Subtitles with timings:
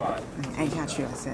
[0.00, 0.06] 嗯
[0.56, 1.28] 按下去了，是。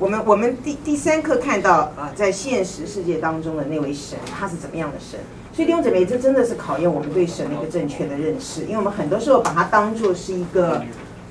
[0.00, 5.20] 我们我们第第三课看到，呃，在现实世界当中的那位神，他是怎么样的神？
[5.52, 10.82] 所以弟兄姊妹，这真的是考验我们对神的一个正确的认识，因为我们很多时候把它当做是一个，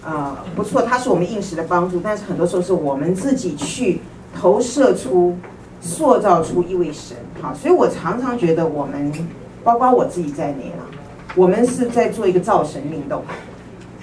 [0.05, 3.99] 呃，不错，它是我们应时的帮助，但是很多时候是我们自己去
[4.39, 5.37] 投射出、
[5.81, 7.17] 塑造出一位神。
[7.41, 9.11] 好，所以我常常觉得我们，
[9.65, 10.87] 包括我自己在内啊，
[11.35, 13.21] 我们是在做一个造神运动，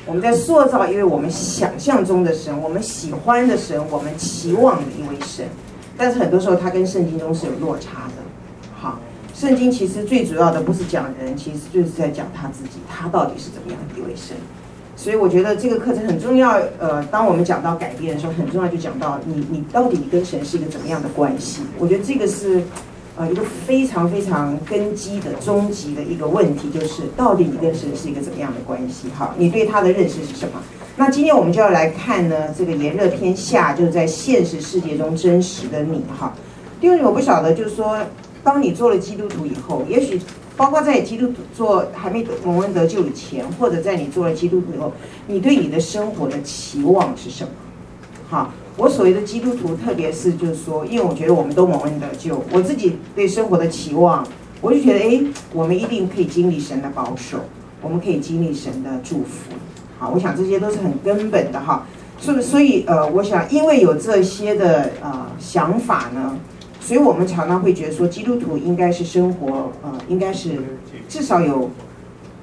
[0.08, 5.46] 我们在塑造一位我们想象中的神，我们喜欢的神，我们期望的一位神，
[5.98, 8.14] 但是很多时候他跟圣经中是有落差的。
[8.74, 8.98] 好。
[9.34, 14.34] 圣经其实最主要的不是讲人，其实就是在讲他自己，他到底是怎么样的一位神。
[14.96, 16.58] 所以我觉得这个课程很重要。
[16.78, 21.62] 呃，当我们讲到改变的时候，很重要就讲到你你到底跟神是一个怎么样的关系。
[21.78, 22.62] 我觉得这个是
[23.18, 29.08] 呃一个非常非常根基的终极的一个问题，就是到底你跟神是一个怎么样的关系？
[29.18, 30.62] 哈，你对他的认识是什么？
[30.96, 36.02] 那今天我们就要来看呢，这个炎热天下，就是在现实世界中真实的你。
[36.18, 36.32] 哈，
[36.80, 37.98] 第二我不晓得，就是说。
[38.40, 40.18] 当你做了基督徒以后，也许
[40.56, 44.90] 包括在基督徒做还没蒙恩得救以前，或者在你做了基督徒以后，
[45.26, 47.50] 你对你的生活的期望是什么？
[48.30, 54.24] 哈，我所谓的基督徒，特别是就是说，因为我觉得我们都蒙恩得救，我自己对生活的期望，
[54.60, 55.20] 我就觉得，哎，
[55.52, 57.40] 我们一定可以经历神的保守，
[57.82, 59.52] 我们可以经历神的祝福。
[59.98, 61.84] 好，我想这些都是很根本的哈。
[62.18, 66.38] 所以，所以呃，我想因为有这些的呃想法呢。
[66.80, 70.52] 所以我们常常会觉得说，基督徒应该是生活，呃，应该是
[71.06, 71.70] 至少有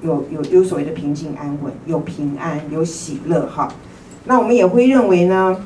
[0.02, 3.66] 有有有所谓的平静安稳，有平安，有喜乐哈。
[4.26, 5.56] 那我们也会认为呢，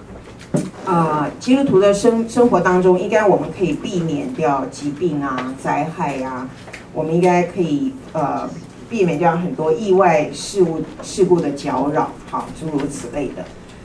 [0.91, 6.49] 呃，基督徒的生生活当中，应该我们可以避免掉疾病啊、灾害呀、
[6.93, 8.51] 我们应该可以呃
[8.89, 13.45] 避免掉很多意外事物事故的搅扰，好，诸如此类的。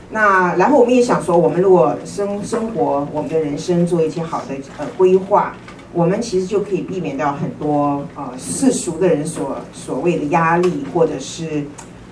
[0.10, 5.56] 那然后我们也想说，我们如果生生活，我们的人生做一些好的呃规划，
[5.94, 11.66] 我们其实就可以避免掉很多呃世俗的人所所谓的压力，或者是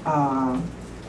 [0.03, 0.55] 啊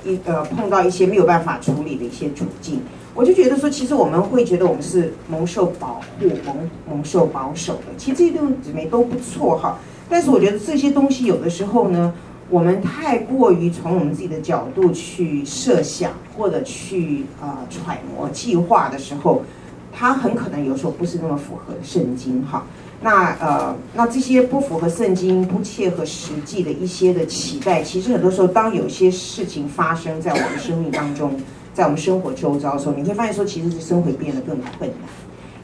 [0.06, 2.80] 一，呃碰到一些没有办法处理的一些处境。
[3.14, 7.84] 我就觉得说，其实我们会觉得我们是蒙受保护、蒙蒙受保守的。
[7.96, 12.12] 其实这些东西都不错哈，但是我觉得这些东西有的时候呢。
[12.50, 19.42] 我们太过于从我们自己的角度去设想，或者去啊、呃、揣摩计划的时候，
[19.90, 22.66] 它很可能有时候不是那么符合圣经哈。
[23.00, 31.34] 那呃，那这些不符合圣经、不切合实际的一些的期待，其实很多时候，当有些事情发生在我们生命当中，
[31.74, 35.08] 在我们生活周遭的时候，你会发现说，其实是生活变得更困难，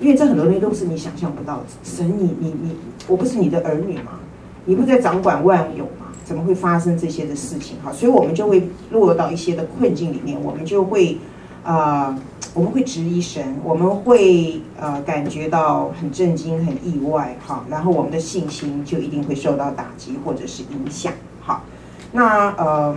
[0.00, 1.62] 因为这很多东西都是你想象不到的。
[1.84, 2.76] 神你，你你，
[3.06, 4.19] 我不是你的儿女吗？
[4.65, 6.09] 你不在掌管万有吗？
[6.25, 7.76] 怎么会发生这些的事情？
[7.82, 11.16] 哈，所以我们就会落到一些的困境里面，我们就会，
[11.65, 12.19] 啊、呃，
[12.54, 21.65] 我们会质疑神，我们会呃感觉到很震惊、很意外，哈，然后我们的信心就一定会受到打击或者是影响，好，
[22.12, 22.94] 那呃，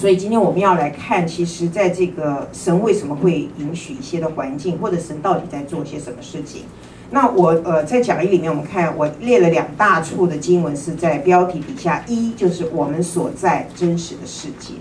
[0.00, 6.62] 所以今天我们要来看，其实在这个神为什么会允许一些的环境，或者神到底在做些什么事情？
[7.10, 14.72] 那我呃在讲义里面，我们看我列了两大处的经文，是在标题底下，一就是我们所在真实的世界。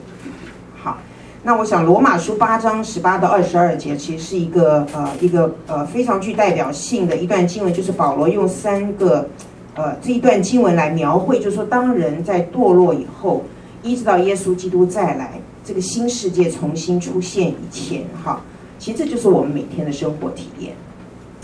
[0.82, 0.98] 好，
[1.44, 9.28] 那我想罗马书八章十八到二十二节，其实是一个呃一个呃非常具代表性的一段经文，就是保罗用三个
[9.76, 13.44] 呃这一段经文来描绘，就是说当人在堕落以后，
[13.82, 18.42] 一直到耶稣基督再来，这个新世界重新出现以前，哈，
[18.78, 20.74] 其实这就是我们每天的生活体验。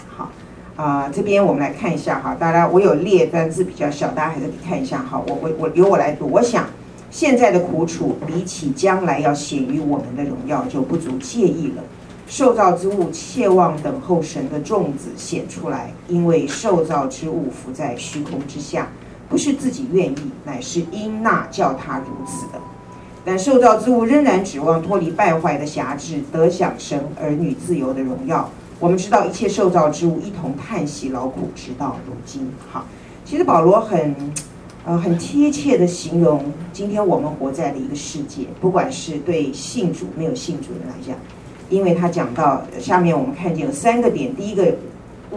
[0.07, 0.29] 好
[0.75, 5.21] 啊、这边我们来看一下哈，大家我有列，但字比较小，大家还是得看一下哈。
[5.27, 6.65] 我我我由我来读，我想
[7.09, 11.83] 现在的苦楚比起将来要显于我们的荣耀就不足介意了。
[12.27, 18.89] 受造之物切望等候神的众子显出来，因为受造之物伏在虚空之下，
[19.29, 22.59] 不是自己愿意，乃是因那叫他如此的。
[23.23, 28.49] 但受造之物仍然指望脱离败坏的辖制，得享神儿女自由的荣耀。
[28.79, 32.51] 我们知道一切受造之物一同叹息劳苦，直到如今。
[32.71, 32.85] 好，
[33.23, 34.15] 其实保罗很，
[34.85, 41.15] 呃，很贴切的形容今天我们活在的一个世界，不管是对信主没有信主的来讲，
[41.69, 44.75] 因为他讲到下面我们看见有三个点，第一个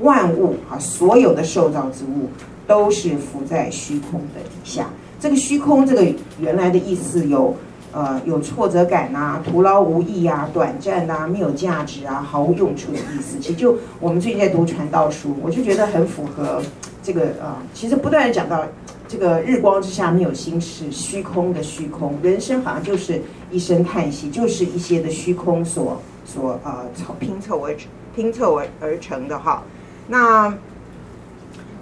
[0.02, 2.28] 万物啊，所有的受造之物
[2.68, 4.88] 都是浮在虚空的底下。
[5.18, 6.06] 这个虚空，这个
[6.38, 7.56] 原来的意思有。
[7.90, 13.38] 呃，有挫折感呐、徒劳无益啊，短暂呐、没有价值啊，毫无用处的意思。
[13.40, 16.60] 其实就我们最近在读传道书，我就觉得很符合
[17.02, 18.62] 这个呃，其实不断的讲到
[19.08, 26.84] 这个日光之下没有心事，虚空的虚空，人生好像就是一声叹息，就是一些的虚空所所呃
[27.18, 27.74] 拼凑而
[28.14, 29.62] 拼凑而而成的哈。
[30.08, 30.54] 那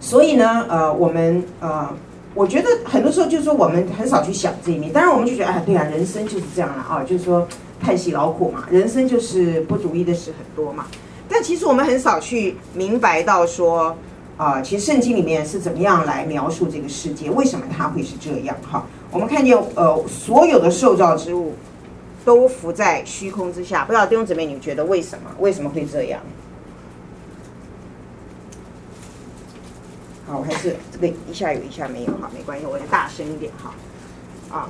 [0.07, 1.89] 所以呢，呃，我们呃，
[2.33, 7.45] 我觉得很多时候就是说我们很少去想这一面，当然我们就觉得哎，对啊，人生就是这样了啊，就是说
[7.83, 10.87] 叹息劳苦嘛，人生就是不如意的事很多嘛。
[11.29, 13.97] 但其实我们很少去明白到说。
[14.39, 17.31] 啊、其实圣经里面是怎么样来描述这个世界？
[17.31, 18.55] 为什么它会是这样？
[18.71, 21.55] 哈，我们看见呃，所有的受造之物
[22.23, 23.83] 都浮在虚空之下。
[23.87, 25.31] 不知道弟兄姊妹，你觉得为什么？
[25.39, 26.21] 为什么会这样？
[30.27, 33.75] 好，我还是这个一下有一下没有，哈，没关系，我就大声一点，哈。
[34.51, 34.69] 啊，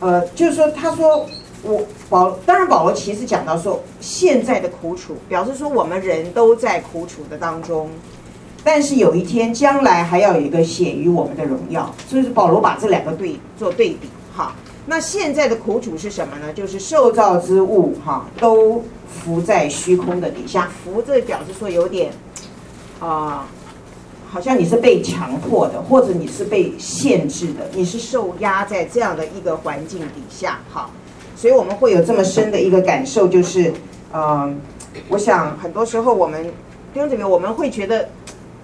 [0.00, 1.26] 呃，就是说，他说
[1.62, 7.90] 我保，当然保罗其实讲到说，现在的苦楚，表示说我们人都在苦楚的当中。
[8.66, 14.54] 但是有一天，将来还要有一个显于我们的荣耀，所以是保罗把这两个对做对比哈。
[14.86, 16.50] 那现在的苦楚是什么呢？
[16.52, 22.10] 就是受造之物哈都浮在虚空的底下，浮这表示说有点
[23.00, 23.46] 啊、
[24.34, 30.90] 好像你是被强迫的，或者你是被限制的，你是受压在这样的一个环境底下哈。
[31.36, 33.68] 所以我们会有这么深的一个感受，就是
[34.12, 34.54] 嗯、呃，
[35.08, 36.44] 我想很多时候我们
[36.92, 38.08] 弟兄姊妹，我们会觉得。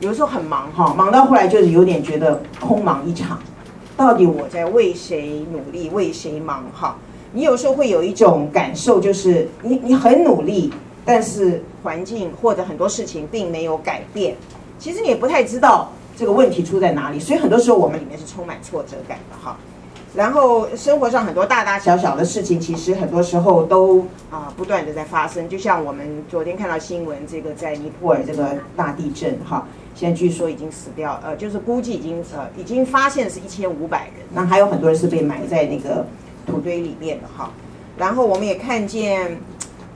[0.01, 3.39] 有时候很忙哈，忙到后来就是有点觉得空忙一场。
[3.99, 6.97] 到底我在为谁努力，为谁忙哈？
[7.35, 10.73] 你有时候会有一种感受，就是你你很努力，
[11.05, 14.35] 但是环境或者很多事情并没有改变。
[14.81, 19.57] 其实你也不太知道这个问题出在哪里，所以很多时候我们里面是充满挫折感的哈。
[20.13, 24.01] 然后生活上很多大大小小的事情，其实很多时候都
[24.31, 25.49] 啊、不断的在发生。
[25.49, 29.69] 就像我们昨天看到新闻，这个在尼泊尔这个大地震哈。
[29.95, 36.07] 现在据说已经死掉，呃，就是估计已经呃已经发现是一千五百人，那还有很多人是被埋在那个
[36.47, 37.53] 土堆里面的哈。
[37.99, 39.37] 然后我们也看见，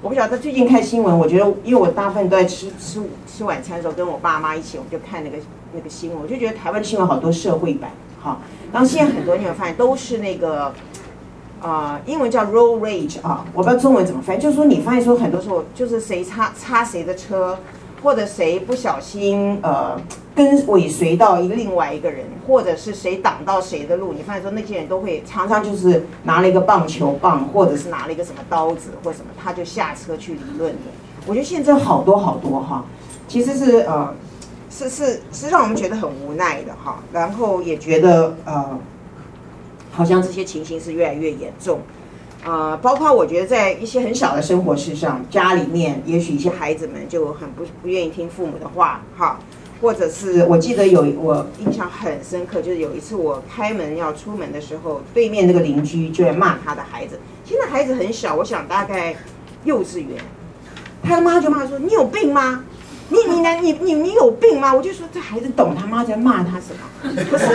[0.04, 5.38] 我不晓得最近看新闻，我觉得因为我大部分都在吃吃吃晚餐的时候跟我爸妈一起，我们就看那个
[5.72, 7.90] 那个新闻，我就觉得台湾的新闻好多社会版
[8.22, 8.36] 哈。
[8.70, 10.74] 然后现在很多你有发现都是那个，
[11.62, 17.58] 呃，英文叫 road rage 啊，我不知道中文怎么翻，就是说你发现说很多时候就是谁擦擦谁的车。
[18.04, 19.98] 或者谁不小心呃
[20.34, 30.78] 跟尾随到一个另外一个人，或者是谁挡到谁的路，你发现说那些人都会常常就是拿了一个棒球棒，或者是拿了一个什么刀子或什么，他就下车去理论的。
[31.26, 32.84] 我觉得现在好多好多哈，
[33.26, 34.14] 其实是呃
[34.68, 38.78] 是是是让我们觉得很无奈的哈，然后也觉得呃
[39.90, 41.80] 好像这些情形是越来越严重。
[42.44, 49.38] 呃，包括我觉得在一些很小的生活事上，家里面也许一些孩子们就很不不愿意听父母的话，哈，
[49.80, 57.18] 或者是我记得有我印象很深刻，就是有一次我开门要出门的时候，对面那个邻居就在骂他的孩子。
[57.46, 59.16] 现在孩子很小，我想大概
[59.64, 60.18] 幼稚园，
[61.02, 62.62] 他的妈就骂说：“你有病吗？
[63.08, 66.84] 你你来你你你有病吗？”我就说这孩子懂他妈在骂他什么？
[67.30, 67.46] 不是。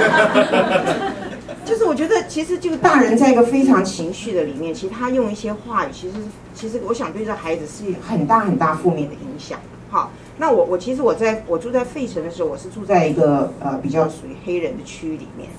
[1.65, 6.17] 就是我觉得，其实就是大人在一个非常情绪的里面，其实他用一些话语，其实
[6.53, 9.59] 其实我想对这孩子是很大很大负面的影响。
[9.89, 15.49] 好，那我我其实我在我住在费城的时候，我是住在一个呃比较属于黑人的区域里面。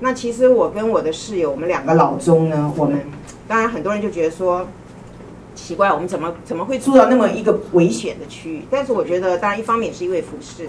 [0.00, 3.00] 那其实我跟我的室友，我们两个老中呢，我们
[3.46, 4.66] 当然很多人就觉得说
[5.66, 8.62] 奇怪，我们怎么怎么会住到那么一个危险的区域？
[8.70, 10.68] 但是我觉得，当然一方面也是因为服饰。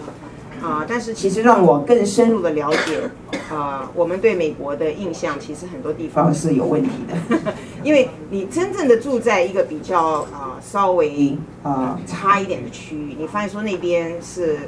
[0.61, 3.01] 啊，但是其实让我更深入的了解，
[3.49, 14.59] 啊，我们对美国的印象其实很多地方是有问题的， 因为你真正的住在一个比较啊稍微啊差一点的区域，你发现说那边是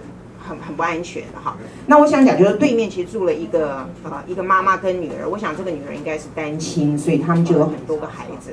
[0.44, 1.56] 很很不安全的哈。
[1.86, 8.52] 那我想讲就是对面其实住了一个啊一个妈妈跟女儿，我想这个女儿应该是单亲，所以他们就有很多个孩子。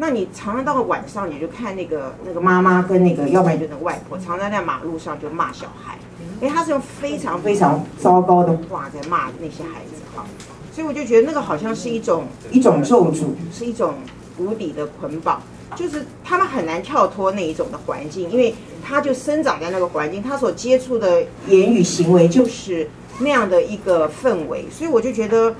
[0.00, 5.98] 那你常常到了晚上，你就看那个那个妈妈跟那个，要不然就那个外婆，常常在马路上就骂小孩。
[6.40, 10.24] 哎，他是用非常非常糟糕的话在骂那些孩子哈，
[10.72, 13.92] 所以我就觉得那个好像是一种一种咒诅，是一种
[14.38, 15.42] 无底的捆绑，
[15.76, 22.88] 就是他们很难跳脱那一种的环境，因为他就生长在那个环境，他所接触的言语行为就是
[23.20, 25.54] 那样的一个氛围，所以我就觉得，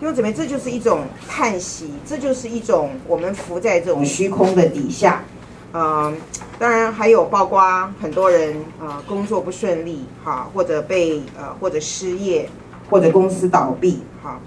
[0.00, 5.22] 因为怎么样，这就是一种叹息，这就是一种我们浮在这种虚空的底下。
[5.72, 6.14] 嗯、呃，
[6.58, 7.60] 当然还有包括
[8.00, 12.48] 很多人啊、呃，工作不顺利哈，或者被呃或者失业，
[12.88, 14.40] 或者公司倒闭哈，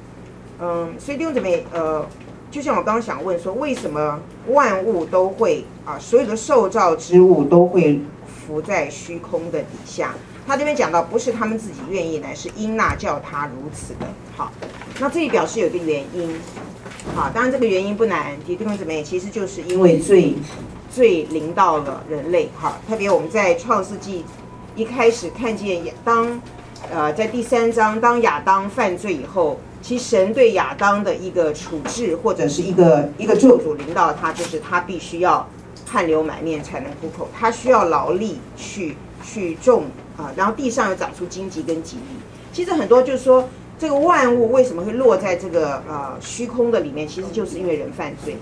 [0.59, 2.05] 嗯，所以弟兄姊妹呃，
[2.49, 10.13] 就像我刚刚想问说，为什么万物都会啊，所有的受造之物都会浮在虚空的底下？
[10.47, 14.07] 他这边讲到，不是他们自己愿意，乃是因那叫他如此的。
[14.35, 14.51] 好，
[14.99, 16.35] 那这里表示有一个原因。
[17.15, 20.35] 好，当然这个原因不难，弟兄姊妹，其实就是因为罪，
[20.93, 22.49] 罪临到了人类。
[22.55, 24.23] 好，特别我们在创世纪
[24.75, 26.41] 一开始看见亚当，
[26.91, 35.47] 呃，在第三章当亚当犯罪以后，其实神对亚当的一个处置或者是一个一个咒诅临到他，就是他必须要
[35.89, 39.85] 汗流满面才能糊口，他需要劳力去去种
[40.21, 42.03] 啊，然后地上又长出荆棘跟棘藜。
[42.53, 43.49] 其实很多就是说。
[43.81, 47.07] 这个万物为什么会落在这个呃虚空的里面？
[47.07, 48.37] 其实就是因为人犯罪，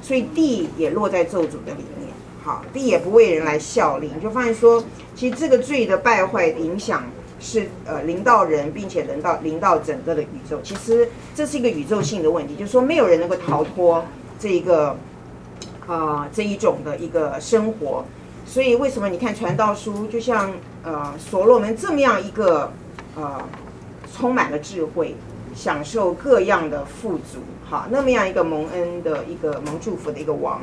[0.00, 2.08] 所以地也落在咒诅的里面。
[2.44, 4.84] 好，地也不为人来效力，你就发现说，
[5.16, 7.02] 其实这个罪的败坏影响
[7.40, 10.60] 是呃临到人，并且临到临到整个的宇宙。
[10.62, 14.04] 其实这是一个宇宙性的问题，就是说没有人能够逃脱
[14.38, 14.96] 这一个、
[15.88, 18.04] 呃、这一种的一个生活。
[18.46, 20.52] 所以为什么你看传道书，就像
[20.84, 22.72] 呃所罗门这么样一个
[23.16, 23.40] 呃。
[24.16, 25.16] 充满了智慧，
[25.56, 30.60] 享受各样的富足，哈，那么样一个蒙恩的一个蒙祝福的一个王，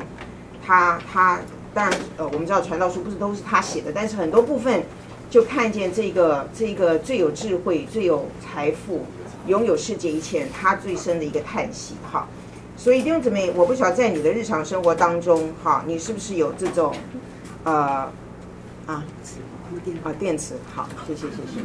[0.64, 1.38] 他他
[1.74, 4.82] 当然呃，我们知道传道书不是都是他写的，但是很多部分
[5.28, 9.04] 就看见这个这个最有智慧、最有财富、
[9.46, 12.26] 拥有世界一切，他最深的一个叹息，哈。
[12.78, 16.94] 所以弟兄姊妹，我不晓得在你的日常生活当中，哈，你是不是有这种，
[17.64, 18.10] 呃，
[18.86, 19.04] 啊。
[20.02, 21.60] 啊，电池好，谢谢谢谢。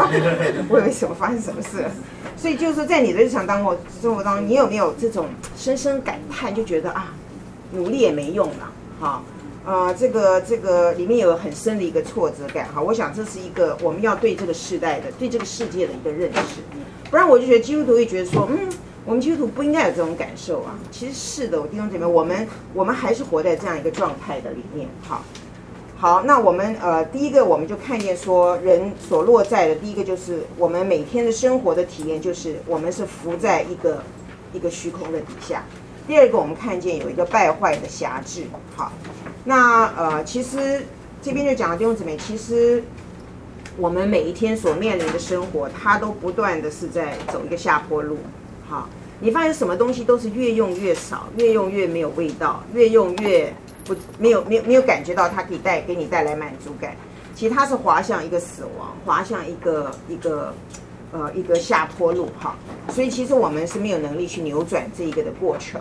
[0.68, 1.90] 我以为什么发生什么事了？
[2.36, 7.14] 所以就是说，在你的日常当中生活当中，你有没有这种深深感叹，就觉得啊，
[7.72, 9.22] 努力也没用了，哈，
[9.64, 12.80] 啊，这个这个里面有很深的一个挫折感，哈。
[12.80, 16.60] 我想这是一个我们要对这个时代的、对这个世界的一个认识。
[17.10, 18.68] 不然我就觉得基督徒会觉得说，嗯，
[19.04, 20.74] 我们基督徒不应该有这种感受啊。
[20.90, 25.22] 其实是的，我弟兄姐妹，我们我们还是活在这样一个状态的里面，哈。
[25.96, 34.02] 好，那我们呃，第一个我们就看见说，人所落在的第一个就是我们每天的生活的体验，就是我们是浮在一个
[34.52, 35.64] 一个虚空的底下。
[36.06, 38.42] 第二个，我们看见有一个败坏的辖制。
[38.76, 38.92] 好，
[39.44, 40.84] 那呃，其实
[41.22, 42.84] 这边就讲了弟兄姊妹，其实
[43.78, 48.18] 我们每一天所面临的生活，它都不断的是在走一个下坡路。
[48.68, 53.54] 好，你发现什么东西都是越用越少，越用越没有味道，越用越。
[53.84, 56.96] 不，没有，没有，没有感觉到它可以带给你带来满足感。
[57.34, 60.54] 其实它是滑向一个死亡，滑向一个一个，
[61.12, 62.56] 呃，一个下坡路哈。
[62.90, 65.80] 所以其实我们是没有能力去扭转这一个的过程。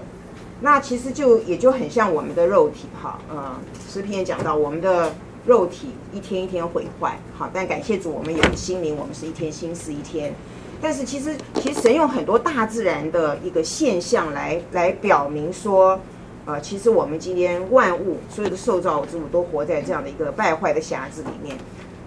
[0.60, 3.55] 那其实就也就很像我们的肉体哈，呃，
[3.88, 5.13] 诗篇也讲到我们的
[5.45, 10.33] 肉体一天一天毁坏，好，但感谢主，我们有心灵，我们是一天新似一天。
[10.81, 16.00] 但是其实其实神用很多大自然的一个现象来来表明说。
[16.45, 21.57] 呃，其实我们今天万物所有的受造之物都活在这样的一个败坏的匣子里面，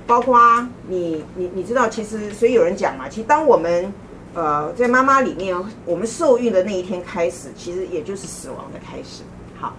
[0.06, 0.38] 包括
[0.88, 3.90] 你你你知道，其实所以有人讲嘛，其实当我们
[4.34, 9.22] 呃在妈妈里面，我们受孕的那一天开始，其实也就是死亡的开始。
[9.58, 9.74] 好，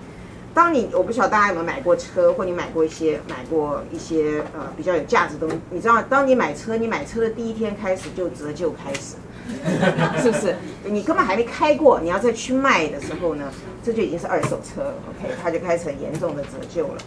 [0.55, 9.17] 当你我不晓得大家有没有买过车，或你买过一些买过一些呃比较有价值东西，你知道，当你买车，你买车的第一天开始就折旧开始。
[10.21, 10.55] 是不是？
[10.85, 13.51] 你根本还没开过，你要再去卖的时候呢，
[13.83, 14.93] 这就已经是二手车了。
[15.09, 16.97] OK，它就开始很严重的折旧了。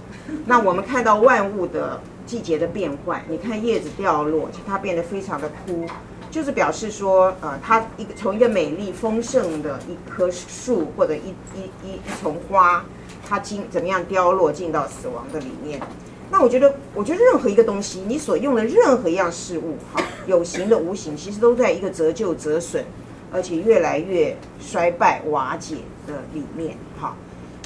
[0.47, 5.87] 那我们看到万物的季节的变换，你看叶子掉落，它变得非常的枯，
[6.31, 12.85] 就是表示说，呃，它一个从一个美丽丰盛的一棵树或者一一一一丛花，
[13.27, 15.81] 它经怎么样凋落进到死亡的里面。
[16.33, 22.85] 那我觉得，我觉得任何一个东西，你所用的任何一样事物，哈，有形的、无形，其实都在一个折旧、折损，
[23.33, 27.17] 而且越来越衰败、瓦解的里面，哈。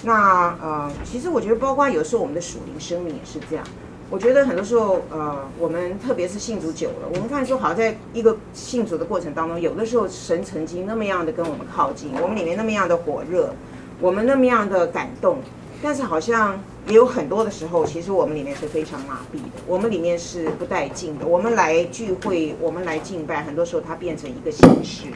[0.02, 3.64] 那呃，其实我觉得，包括有时候我们的属灵生命也是这样。
[4.10, 13.54] 我觉得很多时候，呃，我们特别是信主久了，我们看说，好像在一个信主的过程当中，有的时候神曾经那么样的跟我们靠近，我们里面那么样的火热，
[14.00, 15.38] 我们那么样的感动。
[15.84, 21.26] 但是好像也有很多的时候，其实我们里面是非常麻痹的，我们里面是不带劲的。
[21.26, 25.08] 我们来聚会，我们来敬拜，很多时候它变成一个形式。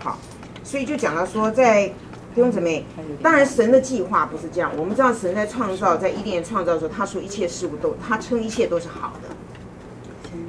[0.00, 0.18] 好，
[0.64, 1.86] 所以就讲到说，在
[2.34, 2.84] 弟兄姊妹，
[3.22, 4.72] 当然神的计划不是这样。
[4.76, 9.28] 我们知道神在创造，在伊甸创造的时候，他说一切事物都，他称一切都是好的。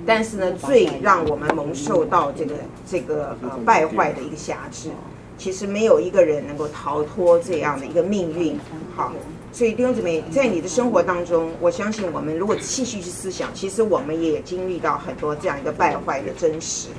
[0.08, 2.56] 但是呢，最让我们蒙受到这个
[2.90, 4.90] 这个呃败坏的一个辖制。
[5.38, 8.60] 其实没有一个人能够逃脱这样的一个命运。
[8.96, 9.12] 好。
[9.54, 16.90] 所以弟兄姊妹，在你的生活当中，我相信我们如果继续去思想，其实我们也经历到很多这样一个败坏的真实。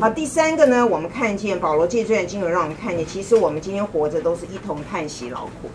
[0.00, 5.68] 好，第三个呢，我们看见保罗借这段经文，让我们看见，其实我们今天活着都是一同叹息劳苦。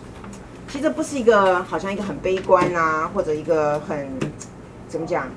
[0.68, 4.08] 其实不是一个好像一个很悲观啊，或者一个很
[4.88, 5.28] 怎么讲，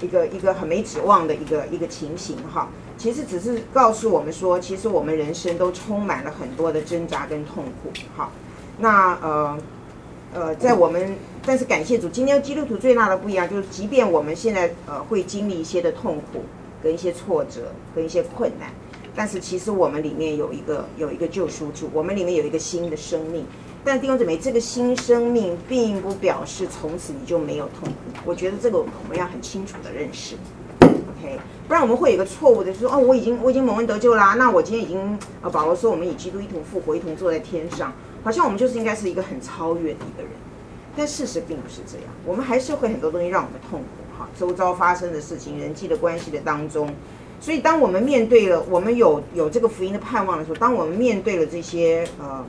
[0.00, 2.68] 一个一个很没指望的一个一个情形哈。
[3.00, 8.30] 其实只是告诉我们说，其实我们人生都充满了很多的挣扎跟痛苦好。
[8.78, 9.58] 那呃
[10.34, 11.16] 呃，在我们
[11.46, 16.44] 但是感谢主，今天基督徒最大的不一样就是，即便我们现在呃会经历一些的痛苦
[16.82, 18.68] 跟一些挫折跟一些困难，
[19.16, 23.46] 但是其实我们里面有一个有一个救赎主，我们里面有一个新的生命。
[23.82, 28.20] 但弟兄姊妹，这个新生命并不表示从此你就没有痛苦。
[28.26, 30.36] 我觉得这个我们要很清楚的认识
[31.66, 40.32] 不然我们会有一个错误的，就是说哦，我已经我已经蒙恩得救啦，那我今天已经呃，保罗说我们与基督一同复活，一同坐在天上，好像我们就是应该是一个很超越的一个人。
[40.96, 43.86] 但事实并不是这样，我们还是会很多东西让我们痛苦
[44.18, 46.92] 哈，周遭发生的事情、人际的关系的当中，
[47.40, 52.44] 所以当我们面对了，我们有有这个福音的盼望的时候，当我们面对了这些呃。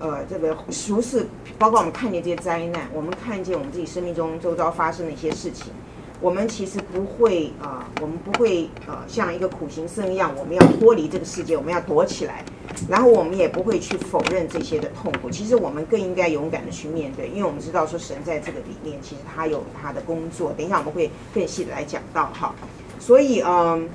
[0.00, 5.72] 呃，这个俗世，包括我们看见这些灾难，我们看见我们自己生命中周遭发生的一些事情，
[6.20, 12.44] 我们其实不会啊、我们不会呃，像一个苦行僧一样，我们要脱离这个世界，我们要躲起来，
[12.88, 15.28] 然后我们也不会去否认这些的痛苦。
[15.28, 20.52] 其实我们更应该勇敢的去面对，因为我们知道说神在这个里面，其实他有他的工作。
[20.56, 22.54] 等一下我们会更细的来讲到哈。
[22.98, 23.88] 所以嗯、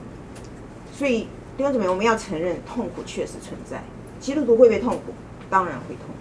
[0.94, 1.22] 所以
[1.58, 3.82] 弟兄姊妹，我们要承认痛苦确实存在，
[4.20, 5.14] 基督徒会不会痛苦？
[5.50, 6.19] 当然会痛苦，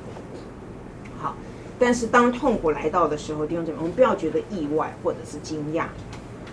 [1.78, 5.85] 但是当痛苦来到的时候，弟兄姊妹，我们不要觉得意外或者是惊讶，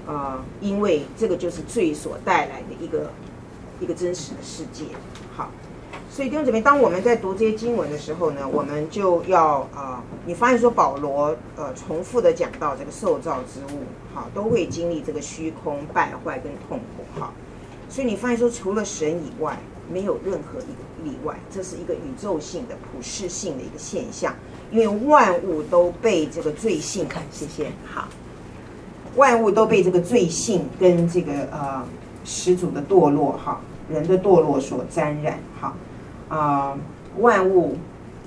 [0.06, 3.10] 呃，因为这个就是罪所带来的一个
[3.80, 4.86] 一个真实的世界，
[5.36, 5.50] 好，
[6.12, 13.80] 所以弟兄姊妹，当我们在读这些经文的时候呢，我们就要啊、呃，你发现说保罗呃重复的讲到这个受造之物，
[14.14, 17.34] 好，都会经历这个虚空败坏跟痛苦，好，
[17.90, 19.58] 所以你发现说除了神以外，
[19.92, 20.86] 没有任何一个。
[21.04, 24.34] 例外，这是一个宇宙性的普世性的一个现象，
[24.72, 28.08] 因为万物都被这个罪性，看，谢谢，好，
[29.16, 31.84] 万物都被这个罪性跟这个呃
[32.24, 35.74] 始祖的堕落哈，人的堕落所沾染哈，
[36.30, 36.78] 啊、
[37.20, 37.78] 万物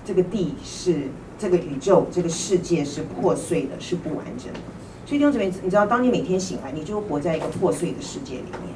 [0.05, 4.61] 这个地是这个宇宙这个世界是破碎的，是不完整的，
[5.05, 8.75] 所以弟兄姊妹，你知道，当你每天醒来，你就活在一个破碎的世界里面，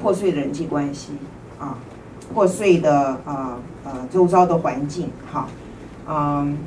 [0.00, 1.12] 破碎的人际关系
[1.58, 1.78] 啊。
[2.34, 5.48] 破碎的呃呃周遭的环境，哈，
[6.06, 6.58] 嗯，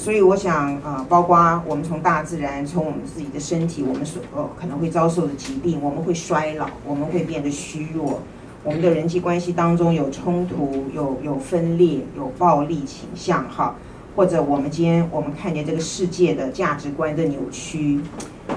[0.00, 8.22] 所以我想呃，包括我们从大自然，从我们自己的身体，我们所呃可能会遭受的疾病，我们会衰老，我们会变得虚弱，
[8.64, 13.74] 我们的人际关系当中有冲突，有有分裂，有暴力倾向，哈，
[14.16, 18.00] 或者我们今天我们看见这个世界的价值观的扭曲，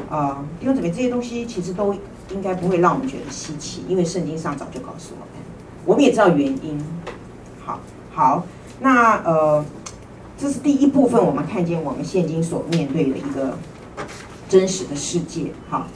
[0.09, 1.93] 啊、呃，弟兄姊妹，这些东西其实都
[2.31, 5.43] 应该不会让我们觉得稀奇，因为圣经上早就告诉我们。
[5.83, 6.81] 我们也知道原因，
[7.65, 7.81] 好，
[8.13, 8.45] 好，
[8.79, 9.65] 那呃，
[10.37, 13.57] 这是第一部分，我们看见我们现今所面对的一个
[14.49, 15.87] 真实的世界，哈，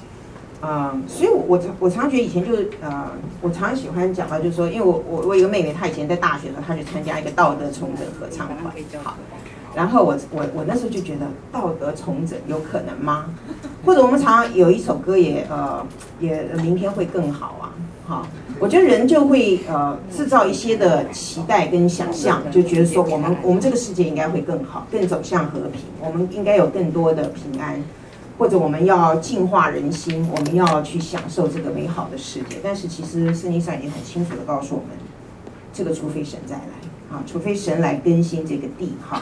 [0.62, 8.74] 嗯，所以我我我常觉得以前就是呃，我常喜欢讲到，就是说，因为我我我有个妹妹，她以前在大学的时候，她去参加一个道德重整合唱团，
[9.04, 9.16] 好，
[9.76, 13.26] 然后我我我那时候就觉得道德重整有可能吗？
[13.86, 15.86] 或者我们常常有一首歌也呃
[16.20, 17.74] 也明天会更好啊，
[18.06, 18.28] 好。
[18.60, 27.82] 我觉得人就会呃制造一些的期待跟想象，就觉得说我们我们这个世界应该会更好，更走向和平，我们应该有更多的平安，
[28.38, 32.58] 或者我们要净化人心，我们要去享受这个美好的世界。
[32.64, 34.90] 但是其实圣经上已经很清楚的告诉我们，
[35.72, 39.22] 这个除非神再来啊，除非神来更新这个地哈，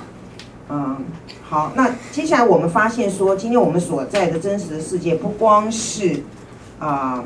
[0.70, 0.98] 嗯，
[1.44, 6.24] 好，那接下来我们发现说，今天我们所在的真实的世界不光是
[6.80, 7.16] 啊。
[7.18, 7.24] 呃，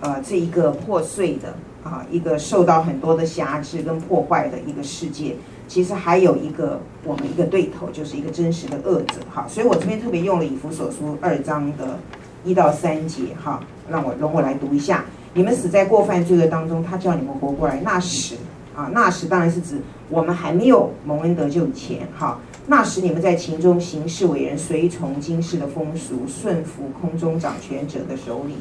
[0.00, 5.36] 呃这一个破碎的啊，一个受到很多的辖制跟破坏的一个世界，
[5.66, 9.14] 其实还有一个我们一个对头，就是一个真实的恶者。
[9.32, 11.98] 哈，所以我这边特别用了以弗所书二章的
[12.44, 17.80] 一到三节，哈，让我容我来读一下：你们死在过犯罪恶当中，他叫你们活过来。
[17.82, 18.36] 那时
[18.76, 28.56] 啊，那时当然是指我们还没有蒙恩得救以前，哈，那时你们在情中行事为人，随从今世的风俗，顺服空中掌权者的首领。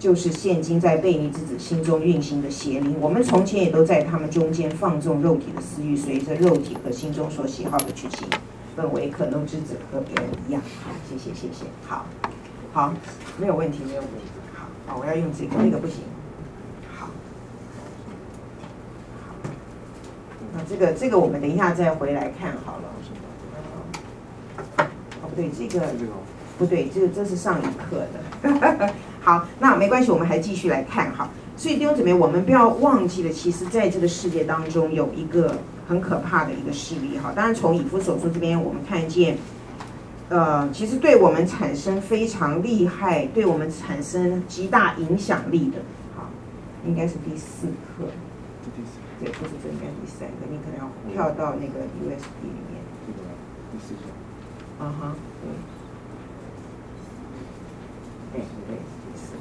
[0.00, 8.26] 就是现今在悖逆之子心中运行的邪灵，我们从前也都在他们中间放纵肉体的私欲，随着肉体和心中所喜好的去行，
[8.74, 10.62] 本为可能之子，和别人一样。
[10.82, 11.66] 好，谢谢谢谢。
[11.86, 12.06] 好，
[12.72, 12.94] 好，
[13.38, 14.16] 没有问题没有问题。
[14.54, 15.96] 好，好，我要用这个，那个不行。
[16.96, 17.06] 好，
[19.26, 19.34] 好，
[20.54, 22.84] 那这个这个我们等一下再回来看好了。
[25.22, 25.86] 哦，不对，这个
[26.58, 28.94] 不对，这个这是上一课的。
[29.22, 31.28] 好，那没关系，我们还继续来看哈。
[31.56, 37.32] 所以弟兄姊妹，我们不要忘记了，其实在这个世界当中有一个很可怕的一个势力哈。
[37.36, 39.36] 当然，从以弗所书这边，我们看见
[40.30, 45.82] 呃，其实对我们产生非常厉害，对我们产生极大影响力的，
[46.16, 46.30] 好，
[46.86, 48.06] 应该是第四课。
[48.74, 49.04] 第四课。
[49.20, 52.80] 对，不是这应该第三个，你可能要跳到那个 USB 里面。
[53.06, 53.18] 这个
[53.70, 54.08] 第四课。
[54.82, 55.50] 啊哈，对。
[58.32, 59.38] 对对，第四课。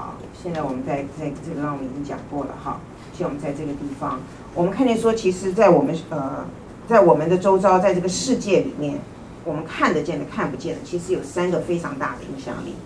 [0.00, 2.80] 好，现在我们在在这个让我们已经讲过了哈。
[3.12, 4.18] 现在我们在这个地方，
[4.54, 6.46] 我们看见说，其实，在我们呃，
[6.88, 8.98] 在我们的周遭，在这个世界里面，
[9.44, 12.76] 我们看得见的、看不见的，其实有三个非常大的影响力。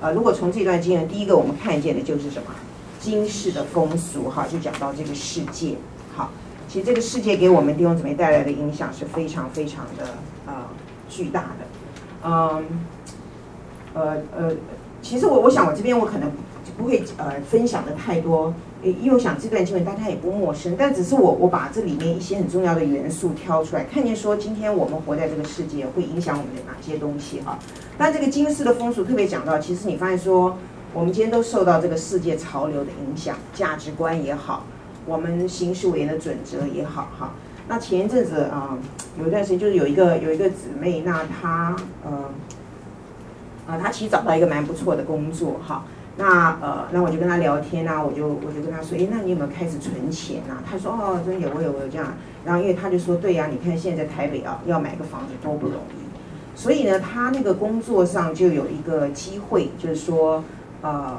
[0.00, 2.48] 呃，如果从这段经文，第一个我们看见的就是什么？
[2.98, 5.74] 今世的风俗，哈，就讲到这个世界。
[6.16, 6.30] 好，
[6.68, 10.06] 其实这个世界给我们弟兄姊妹带来的影响是非常非常的
[10.46, 10.54] 呃
[11.10, 12.24] 巨大的。
[12.24, 12.64] 嗯，
[13.92, 14.54] 呃呃，
[15.02, 16.30] 其实我我想我这边我可能
[16.64, 18.54] 就不会呃分享的太多。
[18.82, 27.56] 因为我想这段经文大家也不陌生，但只是我我把这里面一些很重要的元素挑出来，看见说今天我们活在这个世界会影响我们的哪些东西哈。
[27.96, 30.58] 但这个今世的风俗特别讲到，其实你发现说
[30.92, 34.66] 我们今天都受到这个世界潮流的影响，价值观也好，
[35.06, 37.34] 我们行事为人的准则也好哈。
[37.68, 38.76] 那前一阵子啊，
[39.16, 42.10] 有一段时间就是有一个有一个姊妹，那她呃
[43.68, 45.84] 啊，她其实找到一个蛮不错的工作哈。
[46.16, 50.62] 那呃，那我就跟他聊天啊，我就我就跟他说，哎，那你有没有开始存钱啊？
[50.68, 52.12] 他说，哦，真有，我有，我有这样。
[52.44, 56.02] 然后因为他就说，对呀，你看现在台北啊，要买个房子多不容易。
[56.54, 60.44] 所以呢，他那个工作上就有一个机会，就是说，
[60.82, 61.18] 呃，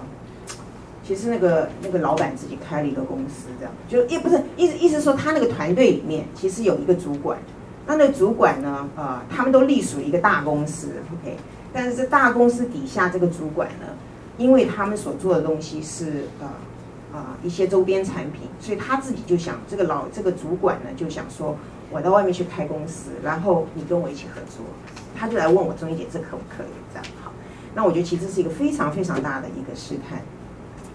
[1.04, 7.40] 其实那个那个老板自己开了一个公司，这样就也不是意思意思说，他那个团队里面其实有一个主管，
[7.88, 11.36] 那那个主管呢，呃，他们都隶属于一个大公司，OK，
[11.74, 13.88] 但是这大公司底下这个主管呢。
[14.38, 16.48] 因为他们所做的东西是呃
[17.14, 21.56] 啊、一些周边产品，所以他自己就想这个老这个主管呢就想说，
[21.92, 24.66] 我到外面去开公司，然后你跟我一起合作，
[25.16, 26.74] 他就来问我钟怡姐，这可不可以？
[26.92, 27.32] 这样好，
[27.76, 30.24] 那我觉得其实是一个非常非常大的一个试探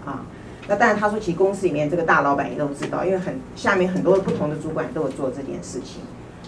[0.05, 0.25] 啊。
[0.67, 6.01] 那当然他说，其实公司里面这个大老板也都知道，因为很下面很多不同的主管都有做这件事情。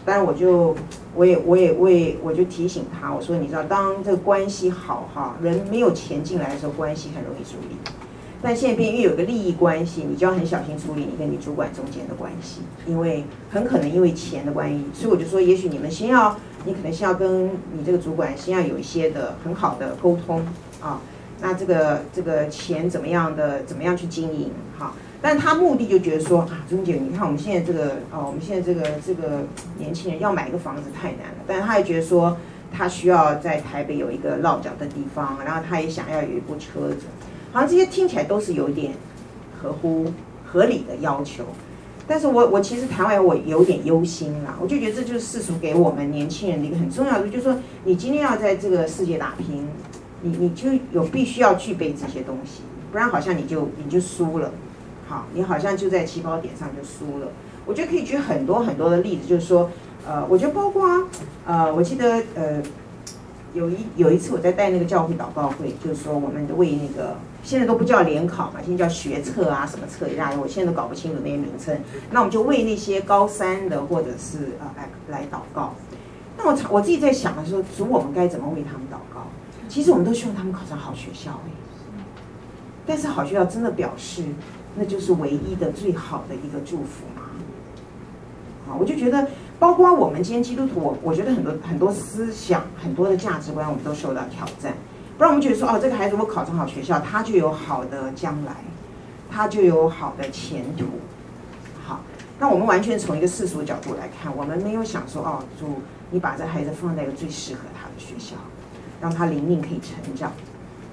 [0.06, 0.76] 但是我就，
[1.16, 7.76] 我也，我也，我也，我就提醒他，我说，你知道，当这个关系好哈，人没有钱进来的时候，关系很容易处理。
[8.44, 16.36] 但现在变，因为有个利益关系，你就要很小心处理你跟你主管中间的关系，因为很可能因为钱的关系，所以我就说，也许你们先要，
[16.66, 20.44] 你可能先要跟你这个主管先要有一些的很好的沟通
[20.82, 21.00] 啊，
[21.40, 24.94] 那这个这个钱怎么样的，怎么样去经营哈。
[25.24, 29.44] 但他目的就觉得说啊，钟姐，你看我们现在这个哦，我们现在这个这个
[29.78, 31.44] 年轻人要买一个房子太难了。
[31.46, 32.36] 但是他也觉得说，
[32.72, 37.06] 他需要在台北有一个落脚的地方，然后他也想要有一部车子，
[37.52, 38.94] 好像这些听起来都是有点
[39.62, 40.12] 合乎
[40.44, 41.44] 合理的要求。
[42.08, 47.56] 但是我我其实谈完我有点忧心啦，我就觉得这就是世俗给我们年轻人的一个很重要的，就是说
[47.86, 49.68] 你今天要在这个世界打拼，
[50.24, 54.52] 你你就有必须要具备这些东西，不然好像你就你就输了。
[55.12, 57.28] 好，你好像就在起跑点上就输了。
[57.66, 59.70] 我觉得可以举很多很多的例子，就是说，
[60.08, 60.88] 呃，我觉得包括，
[61.46, 62.64] 呃，我记得，呃，
[63.54, 71.78] 有一有一次我在带那个教会祷告会，就是说我们为那个现在都不叫联考嘛，现在叫学测啊，什么测一大堆，我现在都搞不清楚那些名称。
[72.12, 75.76] 那我们就为那些高三的或者是呃来来祷告。
[76.38, 79.28] 那我我自己在想的时候，主我们该怎么为他们祷告？
[79.68, 81.38] 其实我们都希望他们考上好学校，
[82.86, 84.24] 但是好学校真的表示。
[84.76, 87.24] 那就是唯一的、最好的一个祝福嘛。
[88.68, 89.28] 好，我就觉得，
[89.60, 94.74] 包括我们今天基督徒，我我觉得很多很多思想、很多的价值观，我们都受到挑战。
[95.18, 98.56] 不然我们觉得说，哦，这个孩子如果考上好学校，他就有好的将来，
[99.30, 100.86] 他就有好的前途。
[101.84, 102.02] 好，
[102.40, 105.82] 那我们完全从一个世俗角度来看，我们没有想说，哦，主，
[106.12, 108.36] 你把这孩子放在一个最适合他的学校，
[109.02, 110.32] 让他灵命可以成长。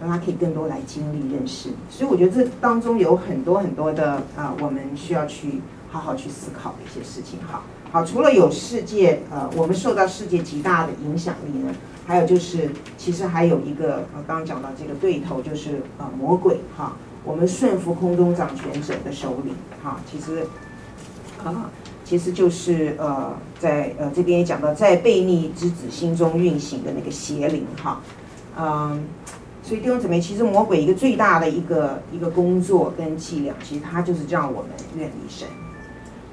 [0.01, 7.41] 让他可以更多来经历认识，所以我觉得这当中有很多很多的啊，我们需要去好好去思考的一些事情。
[7.51, 11.75] 好，好，除了有世界呃，我们受到世界极大的影响力呢，
[12.07, 16.93] 还有就是其实还有一个呃，刚刚讲到这个对头就是呃魔鬼哈，
[17.25, 20.47] 我们顺服空中掌权者的首领哈，其实
[21.43, 21.69] 啊，
[22.05, 28.01] 其实就是呃在呃这边也讲到在悖逆之子心中运行的那个邪灵哈，
[28.57, 29.03] 嗯。
[29.69, 35.47] 所以弟兄姊妹，其实魔鬼一个最大的一个一个工作跟伎俩，其实他就是让我们远离神，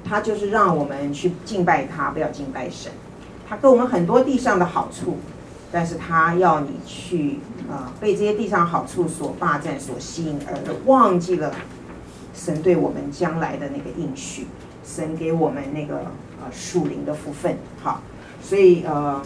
[0.02, 2.90] 他就是让我们去敬拜他，不要敬拜神。
[3.46, 5.18] 他给我们很多地上的好处，
[5.70, 10.54] 但是他要你去啊、被这些地上好处所霸占、所吸引，而
[10.86, 11.52] 忘记了
[12.34, 14.46] 神对我们将来的那个应许。
[14.82, 15.96] 神给我们那个
[16.40, 17.58] 呃属灵的福分。
[17.82, 18.00] 好，
[18.40, 19.20] 所以呃，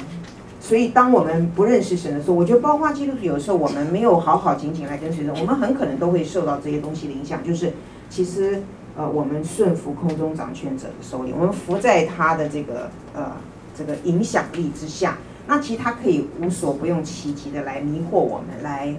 [0.60, 7.42] 所以当我们不认识神的时候，我觉得包括基督徒有时候我们没有好好紧紧来跟随神，我们很可能都会受到这些东西的影响。
[7.42, 7.72] 就是
[8.08, 8.62] 其实
[8.96, 13.32] 呃，我们顺服空中掌权者的手里，我们服在他的这个呃
[13.76, 15.16] 这个影响力之下。
[15.46, 18.94] 那其实他可以无所不用其极的来迷惑我们，来。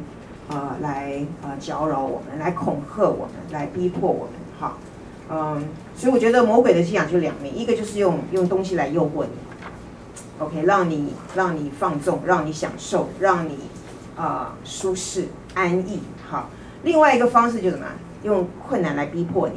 [0.50, 4.76] 呃，来呃搅扰我们，来恐吓我们，来逼迫我们，哈，
[5.30, 5.63] 嗯，
[5.95, 9.30] 所以我觉得魔鬼的信仰就两面，一个就是用用东西来诱惑你
[10.41, 13.60] ，OK，让你让你放纵，让你享受，让你
[14.17, 16.49] 啊、呃、舒适安逸，好，
[16.84, 17.86] 另外一个方式就是什么？
[18.23, 19.56] 用困难来逼迫你，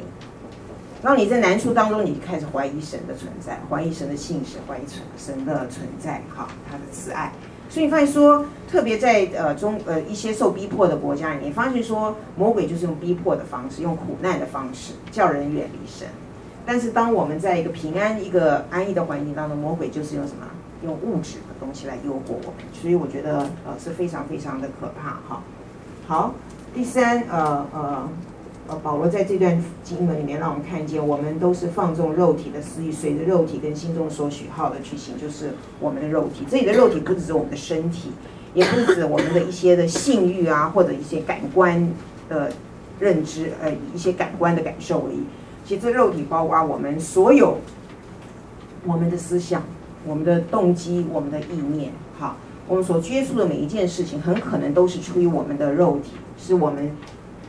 [1.03, 7.31] 让你在难处当中，你开始怀疑神的存在，怀疑神的信实，怀疑神神的存在，好，他的慈爱。
[7.69, 16.07] 所以你发现说，特别在呃中呃一些受逼迫的国家里面，你发现说魔鬼就是用逼迫的方式，用苦难的方式叫人远离神。
[16.65, 20.47] 但是当我们在一个平安、一个安逸的环境当中，魔鬼就是用什么？
[20.85, 22.65] 用物质的东西来诱惑我们。
[22.71, 25.41] 所以我觉得呃是非常非常的可怕哈。
[26.07, 26.33] 好，
[26.73, 28.09] 第三呃呃。
[28.67, 36.47] 呃，保罗在这段经文里面让我们看见，我们都是放纵肉体的私欲，随着肉体跟心中所喜好的去行，就是我们的肉体。
[36.49, 38.09] 这里的肉体不只是我们的身体，
[38.55, 41.87] 也不止我们的一些的性欲啊，或者一些感官
[42.27, 42.51] 的
[42.99, 45.19] 认知，呃，一些感官的感受而已。
[45.63, 47.59] 其实肉体包括我们所有
[48.83, 49.61] 我们的思想、
[50.05, 52.37] 我们的动机、我们的意念，好，
[52.67, 56.91] 我们所接触的每一件事情，很可能都是出于我们的肉体，是我们。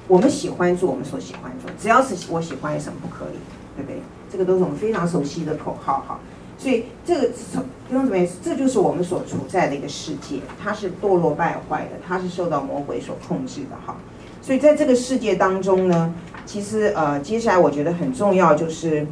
[0.08, 3.38] 我们喜欢做我们所喜欢做，只要是我喜欢，有什么不可以？
[3.74, 4.00] 对不对？
[4.30, 6.20] 这个都是我们非常熟悉的口号哈。
[6.56, 13.96] 所以这个从弟兄姊妹，这就是我们所处在的一个世界，它是堕落败坏的，它是受到魔鬼所控制的哈。
[14.40, 16.14] 所以在这个世界当中呢，
[16.44, 19.04] 其实呃，接下来我觉得很重要就是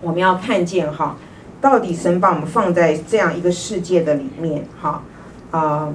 [0.00, 1.16] 我们要看见哈，
[1.62, 5.02] 到底神把我们放在这样一个世界的里面哈
[5.50, 5.94] 啊。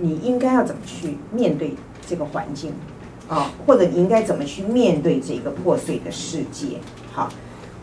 [0.00, 1.74] 你应该要怎么去面对
[2.06, 2.72] 这个环境
[3.28, 3.50] 啊？
[3.66, 6.78] 或者你应该怎么去面对这个破碎的世界？
[7.12, 7.28] 好，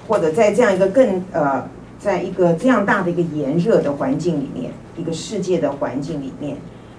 [0.07, 1.67] 或者在这样一个更呃，
[1.99, 6.55] 在一个这样大的一个炎热的环境里面，一个世界的环境里面，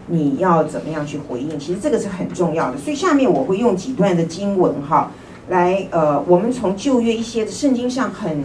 [0.06, 1.58] 你要怎么样去回应？
[1.58, 2.76] 其实这个是很重要的。
[2.76, 5.10] 所以下面我会用几段的经文哈，
[5.48, 8.44] 来呃，我们从旧约一些圣经上很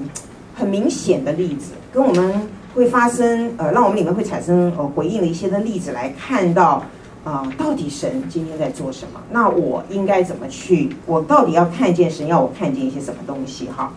[0.55, 2.47] 很明显的例子，跟我们。
[2.73, 6.81] 会发生呃，让我们里面会产生呃回应的一些的例子来看到
[7.25, 9.19] 啊、呃，到底神今天在做什么？
[9.29, 10.89] 那我应该怎么去？
[11.05, 13.67] 我到底要看见神要我看见一些什么东西？
[13.75, 13.91] 哈，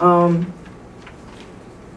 [0.00, 0.46] 嗯，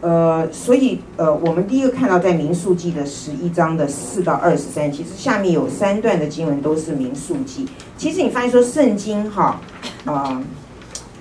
[0.00, 7.66] 呃，所以呃，我们第一个看到在民数记的十一章的四到二十三，其实下面有三段的经文都是民数记。
[7.96, 9.60] 其实你发现说圣经哈
[10.04, 10.42] 啊、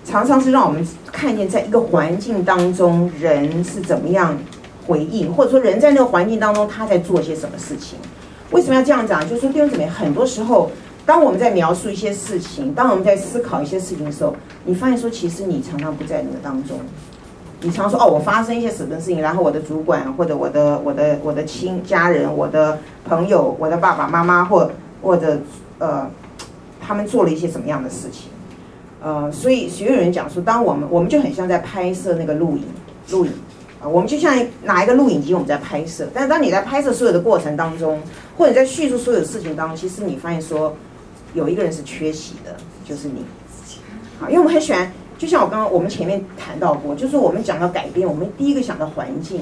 [0.06, 4.38] 常常是让我们看见在一个环境当中人是怎么样。
[4.86, 8.00] 回应，或者说人在那个环境当中，他在做些什么事情？
[8.52, 9.22] 为什么要这样讲？
[9.28, 10.72] 就是说弟兄姊妹，很多时候，
[11.06, 16.80] 当我们在描述一些事情，当我们在思考一些事情的时候，你发现说，其实你常常不在那个当中。
[17.62, 25.40] 你常说哦，我发生一些什么事情，然后我的主管或者我的我的我的亲家人、我的朋友、我的爸爸妈妈，或或者
[25.80, 26.10] 呃，
[26.80, 28.30] 他们做了一些什么样的事情？
[29.02, 32.64] 呃，所以所有人讲说，当我们我们就很像在拍摄那个录影，
[33.12, 33.32] 录影。
[33.80, 36.08] 啊，我们就像拿一个录影机，我们在拍摄。
[36.12, 38.02] 但是当你在拍摄所有的过程当中，
[38.36, 40.76] 或者在叙述所有的事情当中，其实你发现说，
[41.36, 43.24] 有一个人是缺席的，就是你。
[44.20, 49.42] 好，因为我们很喜欢，就像我刚刚我们前面谈到过，就是我们讲到改变，我们第一个想到环境，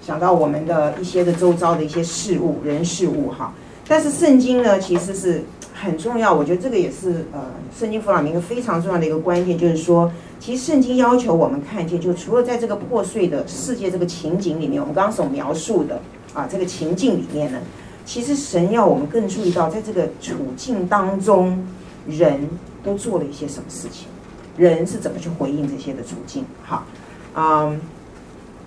[0.00, 3.52] 想到我们的一些的周遭的一些事物、人事物哈。
[3.88, 5.42] 但是圣经呢，其实是
[5.74, 6.32] 很重要。
[6.32, 7.40] 我觉得这个也是呃，
[7.76, 10.10] 圣经辅导里面非常重要的一个关键，就是说。
[10.38, 15.98] 其实圣经要求我们看见，就除了在这个破碎的世界这个情景里面，我们刚刚所描述的
[16.34, 17.58] 啊这个情境里面呢，
[18.04, 21.66] 其实神要我们更注意到，在这个处境当中，
[22.06, 22.38] 人
[22.84, 24.06] 都做了一些什么事情，
[24.56, 26.44] 人是怎么去回应这些的处境。
[26.64, 26.84] 好，
[27.34, 27.80] 嗯，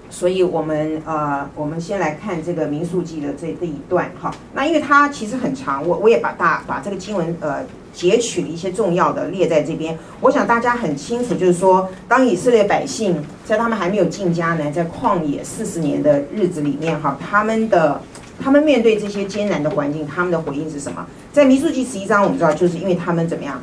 [0.10, 4.12] 所以我们呃，我们先来看这个民数记的这这一段。
[4.20, 7.64] 好，那因为它其实很长，我我也把大把这个经文呃。
[7.92, 18.00] 截取了一些重要的列在这边，我想大家很清楚，就是说，当以色列百姓在他们还没有进迦南，在旷野四十年的日子里面，哈，他们的
[18.42, 21.06] 他们面对这些艰难的环境，他们的回应是什么？
[21.34, 23.60] 在民数记十一章，我们知道，就是因为他们怎么样？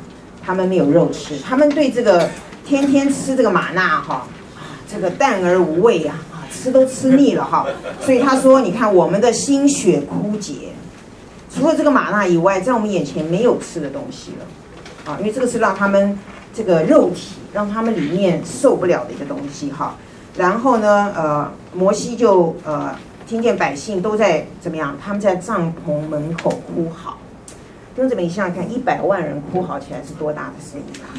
[0.47, 2.29] 他们没有肉吃，他们对这个
[2.65, 7.67] 天天吃这个玛纳，哈，啊，这个淡而无味呀，啊，吃都吃腻了，哈，
[7.99, 10.69] 所以他说，你看我们的心血枯竭。
[11.53, 16.17] 除了这个玛纳以外，在我们眼前没有吃的东西了，啊，因为这个是让他们
[16.53, 19.97] 这个肉体，让他们里面受不了的一个东西哈。
[20.37, 22.95] 然后呢，呃，摩西就呃
[23.27, 24.95] 听见百姓都在怎么样？
[25.03, 27.17] 他们在帐篷门口哭嚎。
[27.97, 31.17] 兄弟们，你想想看，一百万人哭嚎起来是多大的声音啊？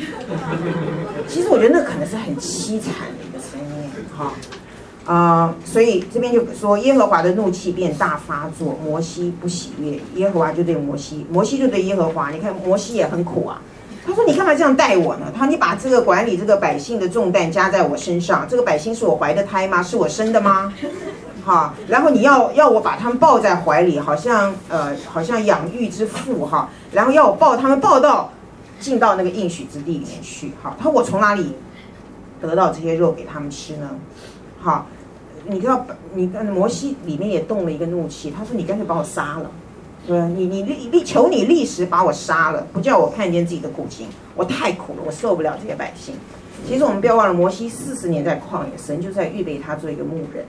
[1.26, 4.32] 其实我觉得那可能是很凄惨的一个声音哈。
[5.04, 13.60] 啊、所以这边就说耶和华的怒气变大发作，摩西不喜悦，耶和华就对摩西，摩西就对耶和华，你看摩西也很苦啊。
[14.06, 15.32] 他说：“你干嘛这样待我呢？
[15.34, 19.82] 他说你把这个管理这个百姓的重担加在我身上，这个百姓是我怀的胎吗？
[19.82, 20.72] 是我生的吗？
[21.48, 28.30] 哈，然后你要要我把他们抱在怀里，好像呃，好像养育之父哈，然后要我抱他们抱到
[28.78, 30.52] 进到那个应许之地里面去。
[30.62, 31.54] 哈，他说我从哪里
[32.42, 33.88] 得到这些肉给他们吃呢？
[34.60, 34.86] 好，
[35.46, 39.50] 你知道，你看摩西里面也动了一个怒气，他说你干脆把我杀了。”
[40.06, 46.14] 对，你你立立求你立时把我杀了，不叫我看见自己的苦情，我太苦了，我受不了这些百姓。
[46.66, 50.44] 其实我们不要忘了，摩西四十年在旷野，神就在预备他做一个牧人，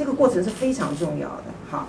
[0.00, 1.44] 这个过程是非常重要的。
[1.70, 1.86] 哈，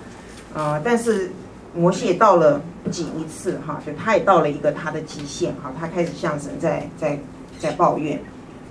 [0.52, 1.32] 啊、呃，但是
[1.74, 7.18] 摩西也到了不仅一次，哈，就他也到了一个他的极限，哈，他开始向神在在
[7.58, 8.20] 在抱怨。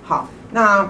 [0.03, 0.87] 好，那。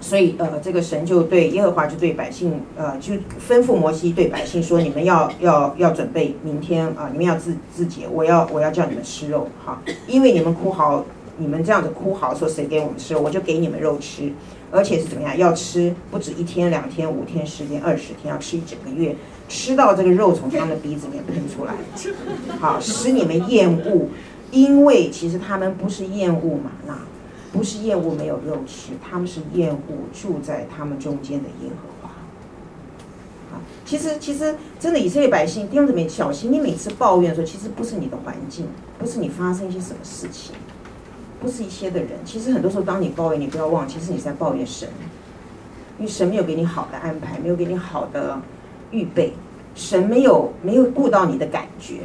[0.00, 3.14] 所以，呃，这个神就对耶和华就对百姓，呃，就
[3.48, 11.04] 吩咐摩西对百姓说：“你们要要要准备明天啊、你们要自自洁，我要我要叫你们吃肉，哈，因为你们哭嚎，
[11.36, 14.32] 你们这样子哭嚎说谁给我们吃，我就给你们肉吃，
[14.72, 19.14] 而且是怎么样，要吃不止一天、两天、五天、十天、二十天，要吃一整个月，
[19.48, 21.74] 吃到这个肉从他们的鼻子里面喷出来，
[22.58, 24.08] 好，使你们厌恶，
[24.50, 26.98] 因为其实他们不是厌恶玛纳。”
[27.52, 32.08] 不是厌恶没有肉吃，他们是厌恶住在他们中间的耶和华。
[33.54, 38.64] 啊，其实其实真的以色列百姓，弟兄姊妹小心，你每次抱怨的时候，其实不是你的环境，
[38.98, 40.54] 不是你发生一些什么事情，
[41.42, 42.10] 不是一些的人。
[42.24, 44.88] 其实很多时候，当你抱怨，你不要忘，其实你在抱怨神，
[45.98, 48.40] 因为神没有给你好的安排，没有给你好的
[48.92, 49.32] 预备，
[49.74, 52.02] 神没有没有顾到你的感觉，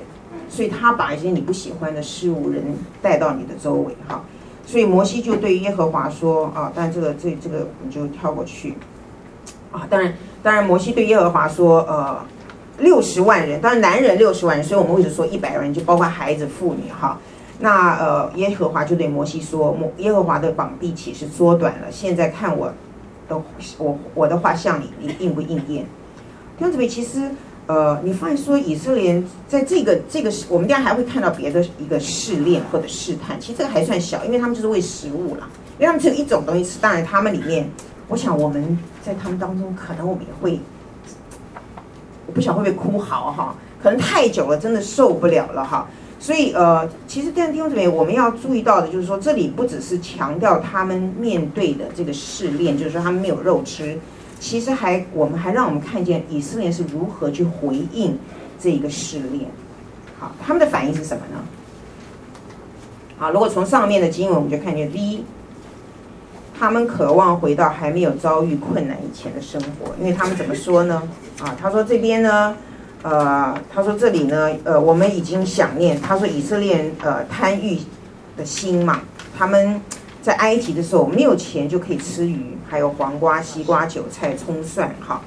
[0.49, 2.63] 所以他把一些你不喜欢的事物人
[3.01, 4.23] 带到你的周围，哈。
[4.65, 8.73] 所以摩西就对耶和华说啊，但这个这这个你就跳过去
[9.71, 9.87] 啊。
[9.89, 12.19] 当然，当然摩西对耶和华说，呃，
[12.79, 17.17] 六十万人，当然男人六十万人，所以我们为什么说一百万人，就包括孩子妇女哈。
[17.59, 21.87] 那呃，耶和华就对摩西说，摩耶和华的膀臂岂是缩短了？
[21.91, 22.71] 现在看我
[23.27, 23.41] 的
[23.77, 25.85] 我我的话像你，你应不应验？
[26.57, 27.31] 弟兄姊妹，其实。
[27.67, 36.79] 呃，你发现说以色列在这个这个，我们等下还会看到别的一个试炼或者试探，其实这个还算小，因为他们就是为食物啦，因为他们只有一种东西吃。
[36.79, 37.69] 当然，他们里面，
[38.07, 40.61] 我想我们在他们当中，可能我们也会，
[42.25, 45.85] 我不晓会不会哭嚎哈，可能太久了，真的受不了了哈。
[46.19, 53.97] 所以呃，其实在弟兄姊妹，我们要注意到的就是说，这里不只是强调他们面对的这个试炼，就是说他们没有肉吃。
[54.39, 58.17] 其实还，我们还让我们看见以色列是如何去回应
[58.59, 59.49] 这一个试炼。
[60.19, 61.43] 好，他们的反应是什么呢？
[63.17, 65.23] 好，如果从上面的经文，我们就看见第一，
[66.57, 71.01] 他们渴望回到还没有遭遇困难以前的生活，因为他们怎么说呢？
[71.39, 72.55] 啊，他说这边呢，
[73.07, 77.79] 呃，他说这里呢，呃，我们已经想念，他说以色列呃贪欲
[78.35, 79.01] 的心嘛，
[79.37, 79.81] 他们。
[80.19, 84.93] 在埃及的时候，没有钱就可以吃鱼，还有黄瓜、西瓜、韭菜、葱蒜。
[84.99, 85.21] 哈，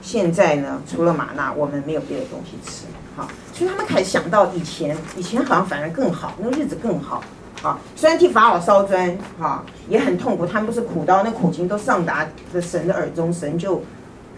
[0.00, 2.86] 现在呢，除了玛纳，我们没有别的东西吃。
[3.14, 7.22] 哈，所以他们开始想到以前，以前好像反而更好，那个日子更好。
[7.62, 10.46] 啊，虽然替法老烧砖，哈，也很痛苦。
[10.46, 13.82] 他们不是苦到那苦情都上达的神的耳中，神就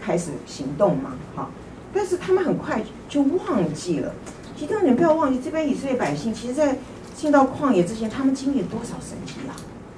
[0.05, 1.11] 开始行动嘛。
[1.37, 1.49] 哈，
[1.93, 4.13] 但是他们很快就忘记了。
[4.57, 6.77] 其实你不要忘记，这边以色列百姓，其实在
[7.15, 9.55] 进到旷野之前，他们经历多少神迹啊！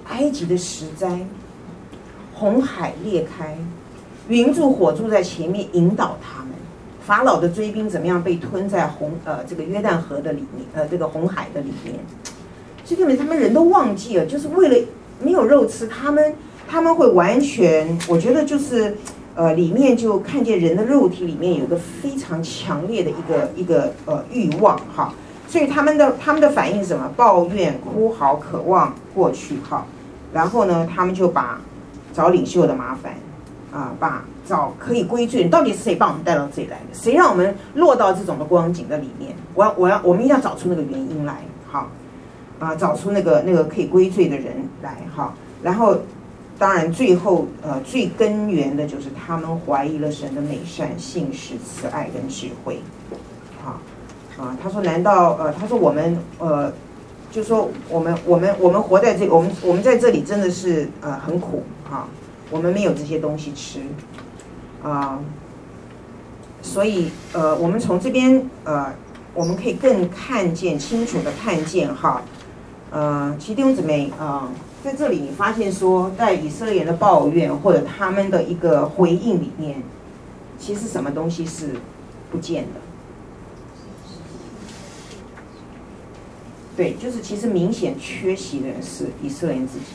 [0.09, 1.25] 埃及的十灾，
[2.33, 3.57] 红海裂开，
[4.27, 6.49] 云柱火柱在前面引导他们。
[7.05, 11.95] 法老的追兵怎么样被吞在红呃这个约旦河的里面呃这个红海的里面？
[12.85, 14.87] 所以根他们人都忘记了，就是为了
[15.21, 16.33] 没有肉吃，他们
[16.67, 18.95] 他们会完全，我觉得就是
[19.35, 25.13] 呃里面就看见人的肉体里面有一个非常强烈的一个一个呃欲望哈，
[25.47, 27.09] 所以他们的他们的反应是什么？
[27.15, 29.85] 抱怨、哭嚎、渴望过去哈。
[30.31, 31.61] 然后呢，他们就把
[32.11, 33.13] 找领袖的麻烦，
[33.71, 36.85] 啊，把找可以归罪，到底是谁把我们带到这里来的？
[36.91, 39.35] 谁让我们落到这种的光景的里面？
[39.53, 41.37] 我要，我要，我们一定要找出那个原因来，
[41.71, 41.87] 好，
[42.59, 45.33] 啊，找出那个那个可以归罪的人来，哈。
[45.61, 45.97] 然后，
[46.57, 52.79] 当然最后呃最根源的就是他们怀疑了神的美善、信实、慈爱跟智慧，
[53.63, 53.79] 好，
[54.37, 56.73] 啊，他说难道呃他说我们呃。
[57.33, 62.07] 就说我们我们我们活在这，我们我们在这里真的是呃很苦啊，
[62.51, 63.79] 我们没有这些东西吃
[64.83, 65.17] 啊，
[66.61, 68.93] 所以呃我们从这边呃
[69.33, 72.21] 我们可以更看见清楚的看见哈，
[72.91, 74.51] 呃其实弟兄姊妹啊，
[74.83, 79.81] 在这里你发现说在以色列人的抱怨或者他们的一个回应里面，
[80.59, 81.69] 其实什么东西是
[82.29, 82.81] 不见的？
[86.75, 89.85] 对，就是其实明显缺席的是以色列人自己。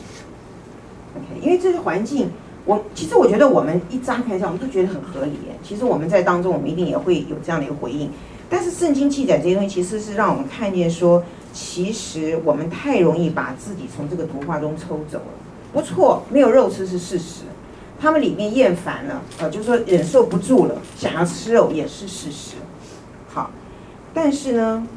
[1.15, 2.31] OK，因为这个环境，
[2.65, 5.33] 我其实我觉得我们一张开一下，我们都觉得很合理。
[5.61, 8.09] 其实我们在当中，我们一定也会有这样的一个回应。
[8.49, 11.23] 但是圣经记载这些东西，其实是让我们看见说，
[11.53, 15.25] 其实我们太容易把自己从这个图画中抽走了。
[15.71, 17.43] 不错，没有肉吃是事实，
[17.99, 22.55] 他们里面厌烦了，呃，就是说忍受不住了，想要吃肉也是事实。
[23.27, 23.51] 好，
[24.13, 24.87] 但是呢？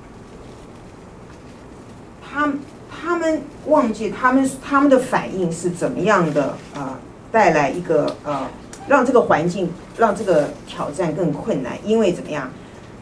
[2.34, 2.50] 他
[2.90, 6.98] 他们忘记他们他们的反应是怎么样的啊？
[7.30, 8.48] 带来一个呃，
[8.88, 12.50] 让这个环境让这个挑战更困难，因为怎么样？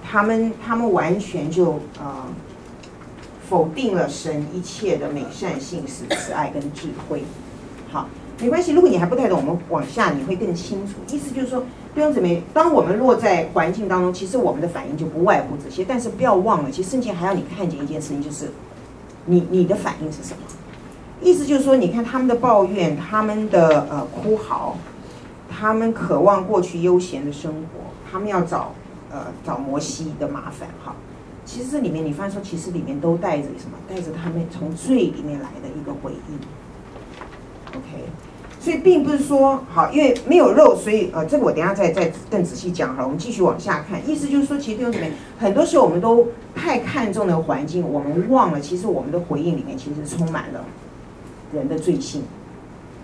[0.03, 2.27] 他们他们完全就啊、呃、
[3.51, 7.25] 否定了神一切的美善、信实、慈爱跟智慧。
[7.91, 8.09] 好，
[8.41, 10.95] 没关系，如果你还不太懂，我们往下你会更清楚。
[11.13, 11.61] 意思就是说，
[11.95, 15.85] 弟兄姊妹，当我们落在环境当中，其实我们的反应就不外乎这些。
[15.85, 18.49] 但是不要忘了，其实圣经还要你看见一件事情，就是。
[19.27, 20.39] 你你的反应是什么？
[21.21, 24.79] 意思就是说，你看他们的抱怨，他们的呃哭嚎，
[25.51, 27.81] 他们渴望过去悠闲的生活，
[28.11, 28.73] 他们要找
[29.13, 30.97] 呃找摩西的麻烦哈。
[31.53, 33.77] 其实这里面你发现说，其实里面都带着什么？
[33.89, 36.39] 带着他们从罪里面来的一个回应。
[37.71, 38.05] OK。
[38.61, 43.09] 所以并不是说好，因为没有肉，所以呃，这个我等下再再更仔细讲好了。
[43.09, 50.65] 我们继续往下看，意思就是说，其实弟兄姊妹，很多时候我们都太看重的环境，我们忘了，其实我们的回应里面其实充满了
[51.53, 52.23] 人的罪性。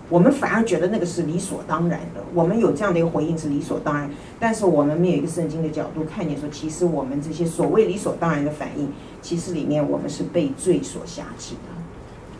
[0.09, 8.89] 我们反而觉得那个是理所当然的，我们有这样的一个回应是理所当然，但是我们没有一个圣经的角度看见说，其实我们这些所谓理所当然的反应，
[9.21, 11.71] 其实里面我们是被罪所辖制的。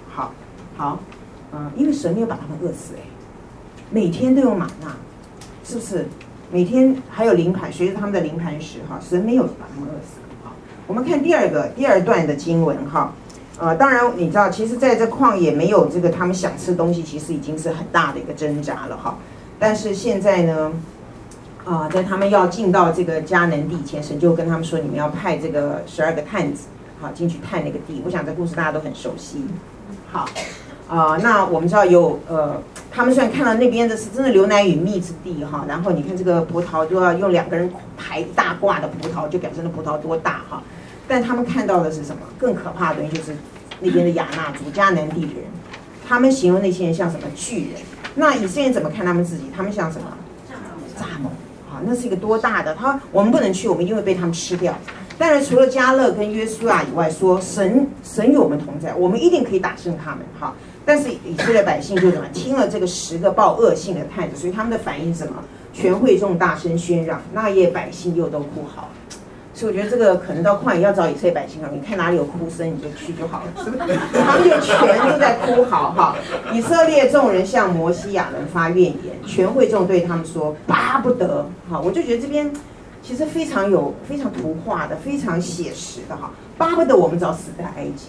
[0.09, 0.33] 好，
[0.77, 1.01] 好。
[1.53, 3.01] 嗯，因为神没有把他们饿死哎，
[3.89, 4.95] 每天都有玛纳，
[5.65, 6.05] 是不是？
[6.51, 10.19] 每天还有灵盘，随着他们的灵盘时哈，神没有把他们饿死。
[10.43, 10.53] 好，
[10.89, 13.15] 我们看第二个第二段的经文哈，
[13.59, 19.17] 呃，当然你知道，其实在这旷野没有这个他们想吃东西，其实已经是很大的一个挣扎了哈。
[19.59, 20.73] 但是现在呢，
[21.65, 26.67] 啊，在他们要进到这个迦南地前，神就跟他们说，你们要派这个十二个探子，
[27.01, 28.03] 好进去探那个地。
[28.05, 29.45] 我想这故事大家都很熟悉，
[30.13, 30.29] 好。
[30.89, 40.63] 啊、那我们知道有呃，他们虽然看到那边的是真的牛奶与蜜之地哈，然后你看这个葡萄都要用两个人抬大挂的葡萄，就表示那葡萄多大哈。
[41.09, 42.23] 但他们看到的是什么？
[42.39, 43.37] 更可怕的东西就是
[43.81, 45.45] 那边的亚纳族迦南地人，
[46.07, 47.81] 他们形容那些人像什么巨人？
[48.15, 49.45] 那以色列人怎么看他们自己？
[49.57, 50.07] 他们像什么？
[50.99, 51.29] 蚱蜢。
[51.69, 52.75] 好，那是一个多大的？
[52.75, 54.75] 他我们不能去，我们一定会被他们吃掉。
[55.19, 60.55] 当然，除了加勒跟约书亚以外，说神神与我们同在，我们一定可以打胜他们哈。
[60.85, 65.43] 但是以色列百姓就怎么听了这个十个报恶信的探子，所以他们的反应是什么？
[65.73, 68.89] 全会众大声喧嚷，那夜百姓又都哭嚎。
[69.57, 73.99] 所以我觉得这个可能到旷野要找以色列百姓啊，你看哪里有哭声你就去就好了，是不是？
[74.13, 76.15] 他们就全都在哭嚎哈。
[76.53, 81.81] 以色列众人向摩西亚人发怨言，全会众对他们说巴不得哈。
[81.81, 82.53] 我就觉得这边
[83.03, 88.09] 其实非常有非常图画的，非常写实的哈，巴不得我们早死在埃及。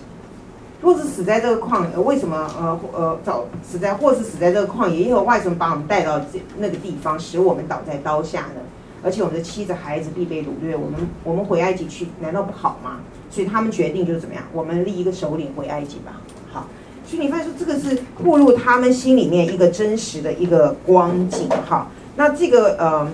[0.80, 8.62] 或是死在这个旷野，为什么呃呃早死在，或是死在这个旷野，耶和华为什么把我们带到这那个地方，使我们倒在刀下呢？
[9.04, 13.00] 而且我们的妻子孩子必被掳掠，我们我们回埃及去，难道不好吗？
[13.30, 16.22] 所以他们决定就是怎么样，我们立一个首领回埃及吧。
[16.52, 16.68] 好，
[17.06, 21.50] 所以你发现说这个是步入他们心里面一个真实的一个光景。
[21.66, 23.12] 好，那这个呃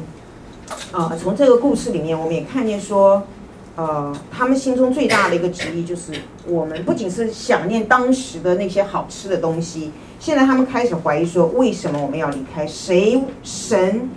[0.92, 3.24] 呃从这个故事里面，我们也看见说。
[3.76, 6.12] 呃，他们心中最大的一个旨意就是，
[6.46, 12.68] 我们不仅是想念当时的那些好吃的东西，现在他们开始怀疑说，为什么我们要离开？
[12.68, 14.08] 谁神？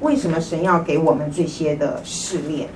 [0.00, 2.68] 为什么神要给我们这些的试炼？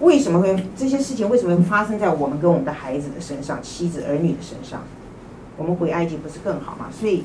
[0.00, 4.82] 为什么会这些事情为什么会发生在我们跟我们的孩子的身上、妻子儿女的身上？
[5.56, 6.86] 我们回埃及不是更好吗？
[6.90, 7.22] 所以，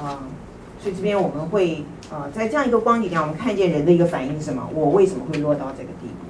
[0.00, 0.22] 啊、
[0.80, 4.68] 所以这边我们会、呃，在这样一个光景下，我们看见人的一个反应是什么？
[4.72, 6.26] 我为什么会落到这个地步？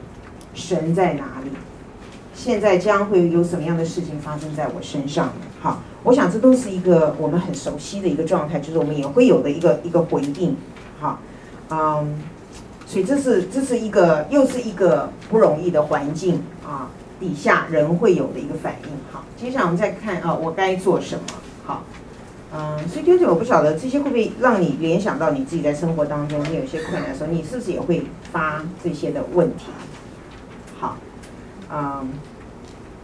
[0.55, 1.51] 神在哪里？
[2.35, 5.31] 现在将会有什么样的事情发生在我身上？
[5.61, 10.57] 好，我想这都是一个我们很熟悉的一个状态，就是我们也会有的一个一个回应。
[10.99, 11.18] 好，
[11.70, 12.18] 嗯，
[12.93, 16.90] 所以这是这是一个又是一个不容易的环境啊。
[17.18, 18.90] 底下人会有的一个反应。
[19.11, 21.22] 好，接下来我们再看啊，我该做什么？
[21.64, 21.84] 好，
[22.53, 29.66] 嗯，所以就是我不晓得这些会不会让你联想到你自己在生活当中你有些困难的时候，你是不是也会发这些的问题？
[30.78, 30.99] 好，
[31.72, 32.11] 嗯，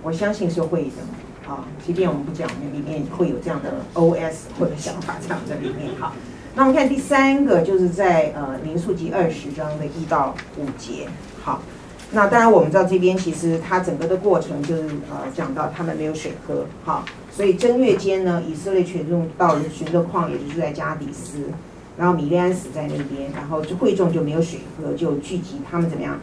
[0.02, 1.50] 我相信是会的。
[1.50, 5.94] 啊，即便我们不讲，里面会有这样的 OS 或者想法这样在里面。
[5.98, 6.12] 好，
[6.58, 11.06] 那我们看第三个，就是在呃民数记二十章的一到五节。
[11.40, 11.62] 好。
[12.10, 21.50] 那当然，我们知道这边其实它整个的过程就是呃讲到他们没有水喝，好，所以正月间呢，以色列群众到了寻的旷野，就是在加底斯，
[21.96, 26.18] 然后米利暗死在那边，然后就会众就没有水喝，就聚集他们怎么样？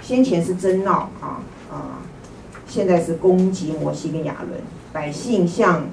[0.00, 2.00] 先前是争闹啊啊、
[2.66, 4.58] 现在是攻击摩西跟亚伦，
[4.94, 5.84] 百姓向、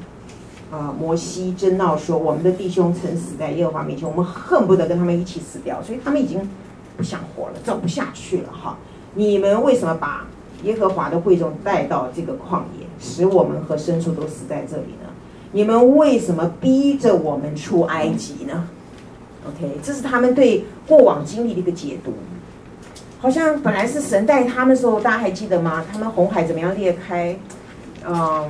[0.72, 6.50] 呃、摩西争闹说，我们的弟兄曾死在耶和华面前，我们恨不得跟他们一起死掉，所以他们已经
[6.96, 8.78] 不想活了，走不下去了哈。
[9.14, 10.26] 你们为什么把
[10.64, 15.10] 耶和华的贵重带到这个旷野，使我们和牲畜都死在这里呢？
[15.52, 18.70] 你们为什么逼着我们出埃及呢
[19.46, 22.14] ？OK，这是他们对过往经历的一个解读。
[23.20, 25.84] 好像本来是神带他们的时候，大家还记得吗？
[25.92, 27.38] 他们红海怎么样裂开？
[28.08, 28.50] 嗯。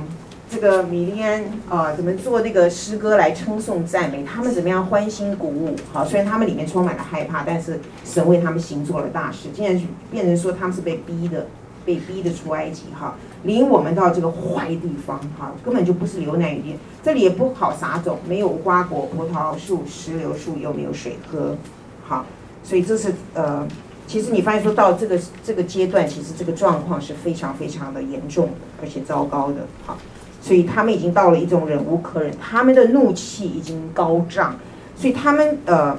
[0.52, 4.22] 这个米利安啊，怎么做那个诗歌来称颂赞美？
[4.22, 5.74] 他们怎么样欢欣鼓舞？
[5.94, 9.48] 好，虽然他们里面充满了害怕，但是神为他们行做了大事。
[9.54, 11.46] 现在变成说他们是被逼的，
[11.86, 21.56] 被逼的出埃及哈，领我们到这个坏地方哈，根本就不是牛奶与蜜，这里也不好撒种，没有无花果、葡萄树、石榴树，又没有水喝，
[22.04, 22.26] 好，
[22.62, 23.66] 所以这是呃，
[24.06, 29.96] 其实你发现说到这个这个阶段，其实这个状况是非常非常的严重的，而且糟糕的，好。
[30.42, 34.56] 所以他们已经到了一种忍无可忍，他们的怒气已经高涨，
[34.96, 35.96] 所以他们呃，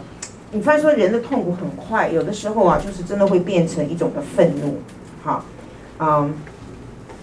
[0.51, 4.79] 你发现说人的痛苦很快，有的时候啊，就是真的会变成一种的愤怒，
[5.23, 5.45] 好，
[5.97, 6.33] 嗯，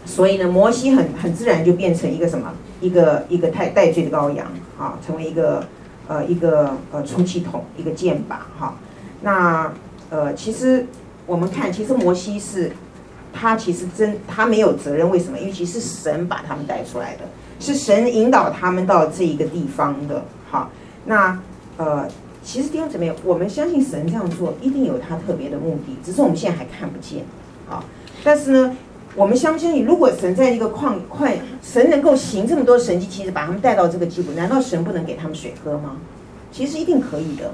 [0.06, 4.46] 所以呢，摩西很很自然就变成一个什么，一个一个太带罪的羔羊，
[4.78, 5.62] 啊，成为一个
[6.08, 8.76] 呃一个呃出气筒，一个箭靶，哈，
[9.20, 9.70] 那
[10.08, 10.86] 呃，其实
[11.26, 12.72] 我们看，其实摩西是。
[13.32, 15.38] 他其实真他没有责任，为什么？
[15.38, 17.22] 因为其实是神把他们带出来的，
[17.58, 20.24] 是神引导他们到这一个地方的。
[20.50, 20.70] 好，
[21.06, 21.38] 那
[21.76, 22.06] 呃，
[22.42, 27.24] 其实弟兄姊妹，我们相信神这样做一定有他特别的目的，只是我们现在还看不见。
[27.68, 27.84] 好，
[28.24, 28.76] 但是呢，
[29.14, 31.30] 我们相不相信，如果神在一个矿矿，
[31.62, 35.96] 神能够行这么多神迹，其实把他们带到这个地步，难道神不能给他们水喝吗？
[36.52, 37.52] 其实一定可以的。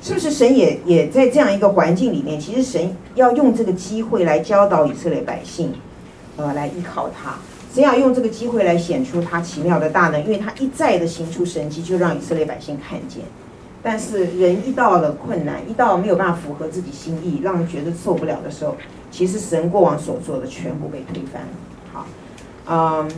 [0.00, 2.38] 是不是神也也在这样一个环境里面？
[2.38, 5.72] 其实神要用这个机会来教导以色列百姓，
[6.36, 7.34] 呃，来依靠他。
[7.74, 13.22] 神要用这个机会来显出他奇妙的大能，因为他一再的行出神迹，就让以色列百姓看见。
[13.82, 18.76] 但是人一到了困难，一到没有办法符合自己心意，让人觉得受不了的时候，
[19.10, 21.48] 其实神过往所做的全部被推翻了。
[21.92, 22.06] 好，
[22.68, 23.10] 嗯。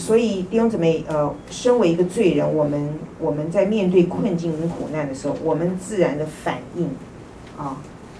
[0.00, 2.88] 所以弟兄姊妹，呃，身为一个罪人，我们
[3.18, 6.88] 我们在面对困境跟苦难的时候，我们自然的反应，
[7.58, 7.76] 啊，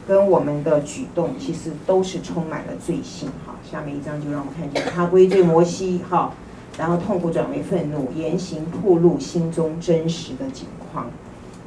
[0.06, 3.30] 跟我们的举动，其实都是充满了罪性。
[3.46, 6.34] 哈，下面一章就让我们看见他归罪摩西，哈，
[6.76, 11.06] 然后痛苦转为愤怒，言行暴露心中真实的景况。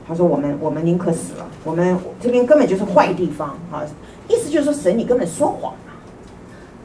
[0.07, 3.83] 他说：“我们我们宁可死了，我们这边根本就是坏地方，哈，
[4.29, 5.73] 意思就是说神你根本说谎。”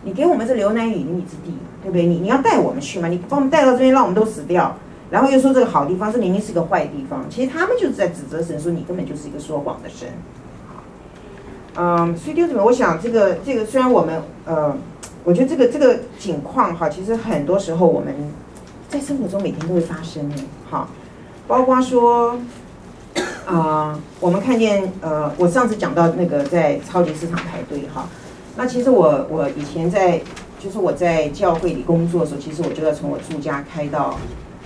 [0.02, 1.52] 你给我们这流奶与蜜之地，
[1.90, 2.06] 对不对？
[2.06, 3.08] 你你要带我们去吗？
[3.08, 4.76] 你把我们带到这边，让我们都死掉，
[5.10, 7.24] 然后又说这个好地方，这明明是个坏地方。
[7.30, 10.08] 其实他们就是在指责神，说你根本就是一个说谎的神。
[10.68, 10.82] 好，
[11.76, 14.76] 嗯，所以弟兄姊妹，我想这个这个虽然我们呃，
[15.24, 18.14] 我觉得这个这个情况哈，其实很多时候我们
[18.88, 20.36] 在生活中每天都会发生的，
[20.70, 20.88] 哈，
[21.46, 22.38] 包括说
[23.46, 28.06] 啊、我们看见呃，我上次讲到那个在超级市场排队哈。
[28.56, 30.20] 那其实我我以前在，
[30.58, 34.16] 就是我在教会里工作的时候，其实我就要从我住家开到，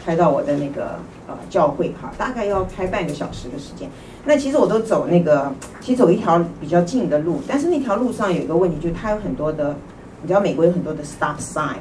[0.04, 3.88] 开到我的那个呃教会哈，大概要开半个小时的时间。
[4.24, 9.76] 那其实我都走那个，其实走一条比较近的路，但是那条路上有一个问题，就是它有很多的，
[10.22, 11.76] 你知道美国有很多的 stop sign，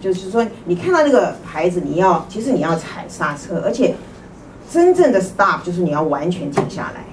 [0.00, 3.94] 就是说你看到那个牌子，你要其实你要踩刹车，而且
[4.70, 7.04] 真正的 stop 就是你要完全停下来，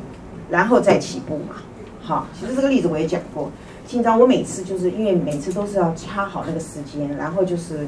[0.49, 1.55] 然后再起步嘛。
[2.01, 3.49] 好，其实这个例子我也讲过。
[3.93, 7.87] 紧张我每次就是因为每次都是要掐好那个时间，然后就是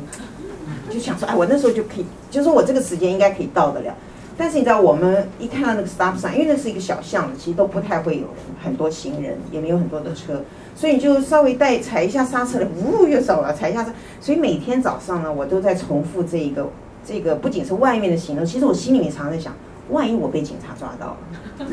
[0.88, 3.92] 就想说，哎，我那时候就可以，就是我这个时间应该可以到得了。
[4.38, 8.28] 但是你知道，我们一看到那个 stop sign，因为那是一个小巷子，其实都不太会有
[8.64, 10.44] 很多行人，也没有很多的车，
[10.76, 13.92] 所以你就稍微带踩一下刹车了，呜，又走了，踩一下刹。
[14.22, 16.70] 所以每天早上呢，我都在重复这一个
[17.04, 19.52] 这个，不仅是外面的行动，其实我心里面常在想，
[19.90, 21.68] 万一我被警察抓到了，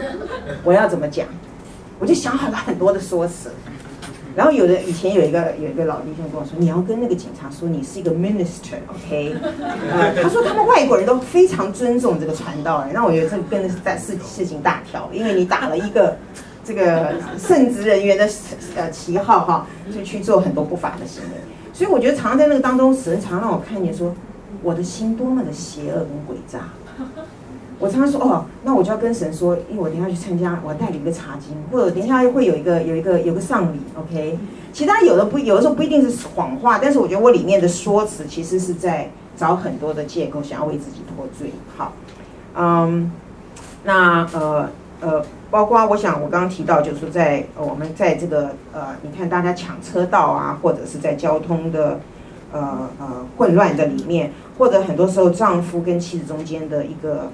[0.64, 1.26] 我要怎么讲？
[1.98, 3.50] 我就想好了很多的说辞。
[4.34, 9.34] 然后有的以前有一个有一个老弟兄跟我说，你要跟那个警察说你是一个 minister，OK？
[9.92, 10.22] Okay?
[10.22, 16.16] 他说他们外国人都非常尊重这个传道人，那我觉得这个跟在事事情大条，因为你打了一个
[16.64, 18.28] 这个圣职人员的
[18.76, 21.30] 呃旗号哈，就去做很多不法的行为，
[21.72, 24.14] 所以我觉得常常在那个当中，神常让我看见说
[24.62, 26.60] 我的心多么的邪恶跟诡诈。
[27.82, 34.38] 我常常说哦，那我就要跟神说，因为我等下去参加，我带领一个查经，或者等一下会有一个有一个有个丧礼，OK。
[34.72, 41.50] 其他有的不有的时候不一定是谎话，但是我觉得我里面的说辞其实是在找很多的借口，想要为自己脱罪。
[41.76, 41.92] 好，
[42.54, 43.10] 嗯，
[43.82, 44.70] 那呃
[45.00, 51.98] 呃，包括我想我刚刚提到，就是说在我们在这个呃，你看大家抢车道啊，或者是在交通的
[52.52, 57.28] 呃呃混乱的里面，或者很多时候丈夫跟妻子中间的一个。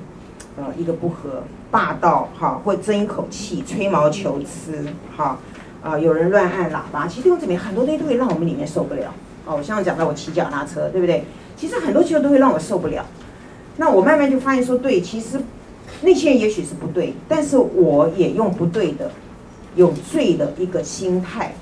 [0.58, 4.84] 呃，一个不合，霸道，哈，会争一口气，吹毛求疵，
[5.16, 5.38] 哈，
[5.80, 9.14] 啊，有人乱按喇叭，其实用这边很多东西都会让我们里面受不了。
[9.46, 11.22] 哦，我像讲到我骑脚踏车，对不对？
[11.56, 13.06] 其实很多时候都会让我受不了。
[13.76, 15.40] 那我慢慢就发现说，对，其实
[16.02, 19.12] 那些人也许是不对，但是我也用不对的、
[19.76, 21.54] 有罪的一个心态、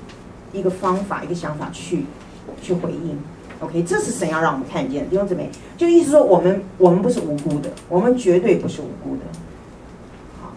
[0.51, 2.05] 一个方法、一个想法去
[2.59, 3.19] 去回应。
[3.59, 9.23] OK，这是神要让我们看见的弟兄姊妹，就意思说我们我们不是无辜的，我们绝对不是无辜的。
[10.39, 10.53] 好，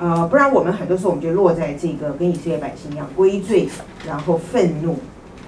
[0.00, 3.68] 呃，不然我们很多时候我们就落在这个跟以色列百姓一样归罪，
[4.04, 4.96] 然后愤怒，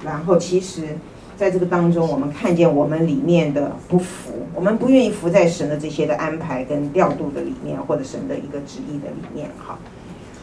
[0.04, 0.96] 然后其实
[1.36, 9.50] 在这个当中，我们看见我们里面的不服，我们不愿意服在神的这些的安排跟调度的里面，或者神的一个旨意的里面。
[9.58, 9.76] 好，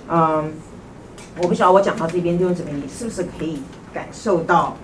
[0.09, 0.51] 嗯，
[1.41, 3.61] 我不晓得我讲到这边弟兄姊妹，你是不是可以
[3.93, 4.75] 感受到？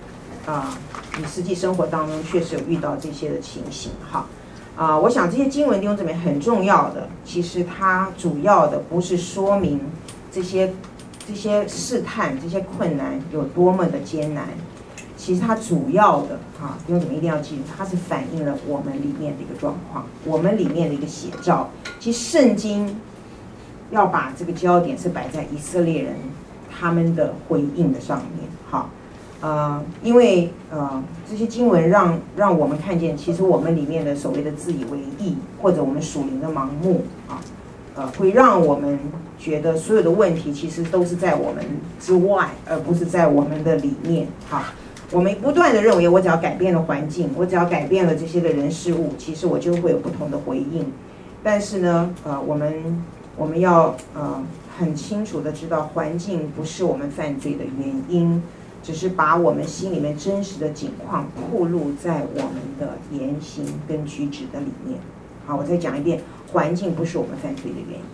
[0.45, 0.77] 啊，
[1.17, 4.25] 你实际生活当中确实有遇到这些的情形，哈，
[4.75, 9.79] 啊，我想这些经文弟兄姊妹很重要的，其实它主要的不是说明
[10.31, 10.73] 这些
[11.27, 14.47] 这些试探、这些困难有多么的艰难，
[15.17, 21.69] 其实它主要的啊，弟兄姊妹一定要记住，它是反映了我们里面的一个状况，我们里面的一个写照。
[21.99, 22.99] 其实圣经
[23.91, 26.15] 要把这个焦点是摆在以色列人
[26.79, 28.89] 他们的回应的上面，哈。
[29.41, 37.39] 呃，因为呃，这些经文让让我们看见，其实我们里面的所谓的自以为义，或者我们属灵的盲目啊，
[37.95, 38.99] 呃，会让我们
[39.37, 41.63] 觉得所有的问题其实都是在我们
[42.01, 44.27] 之外，而不是在我们的里面。
[44.49, 44.73] 哈，
[45.11, 50.91] 我们不断的认为，我只要改变了环境，我只要改变了这些的人事物，其实我就会有不同的回应。
[51.41, 53.01] 但是呢，呃，我们
[53.37, 54.43] 我们要呃
[54.77, 58.43] 很清楚的知道，环境不是我们犯罪的原因。
[58.82, 64.99] 只是把我们心里面真实的景况暴露在我们的言行跟举止的里面。
[65.45, 66.21] 好，我再讲一遍，
[66.51, 68.05] 环境不是我们犯罪的原因，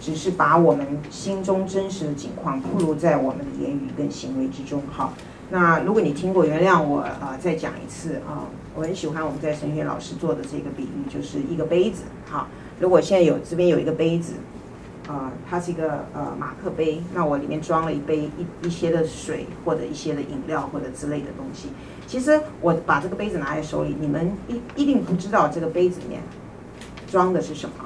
[0.00, 4.82] 只是把我们心中真实的景况暴露在我们的言语跟行为之中。
[4.90, 5.12] 好，
[5.50, 12.04] 那如果你听过，原谅我啊，再讲一次啊，我很喜欢我们在神学老师做的这个比喻，就是一个杯子。
[12.28, 12.48] 好，
[12.78, 14.34] 如果现在有这边有一个杯子。
[15.10, 21.68] 呃，它是一个呃马克杯，那我里面装了一杯一一些的水或者一些的饮料或者之类的东西。
[22.06, 26.20] 其实我把这个杯子拿在手里，你们一一定不知道这个杯子里面
[27.10, 27.84] 装的是什么，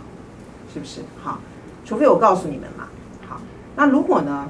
[0.71, 1.01] 是不是？
[1.23, 1.41] 好，
[1.87, 2.89] 除非我告诉你们嘛。
[3.27, 3.41] 好，
[3.75, 4.47] 那如果呢，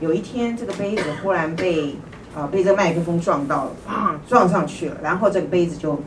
[0.00, 1.94] 有一天这个杯子忽然被
[2.34, 6.00] 呃被这个麦克风撞到了，砰，撞上去了，然后这个杯子就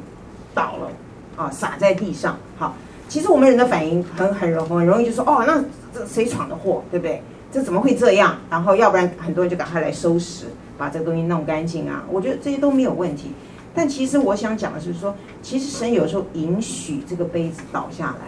[0.54, 0.92] 倒了，
[1.38, 2.36] 啊，洒在地上。
[2.58, 2.76] 好，
[3.08, 5.64] 其实我们人的反应很很容很容易就说哦那。
[5.94, 7.22] 这谁闯的祸，对不对？
[7.52, 8.38] 这怎么会这样？
[8.50, 10.46] 然后要不然很多人就赶快来收拾，
[10.78, 12.04] 把这个东西弄干净啊。
[12.10, 13.32] 我觉得这些都没有问题。
[13.74, 18.28] 但其实我想讲的是说，其实神有时候允许这个杯子倒下来，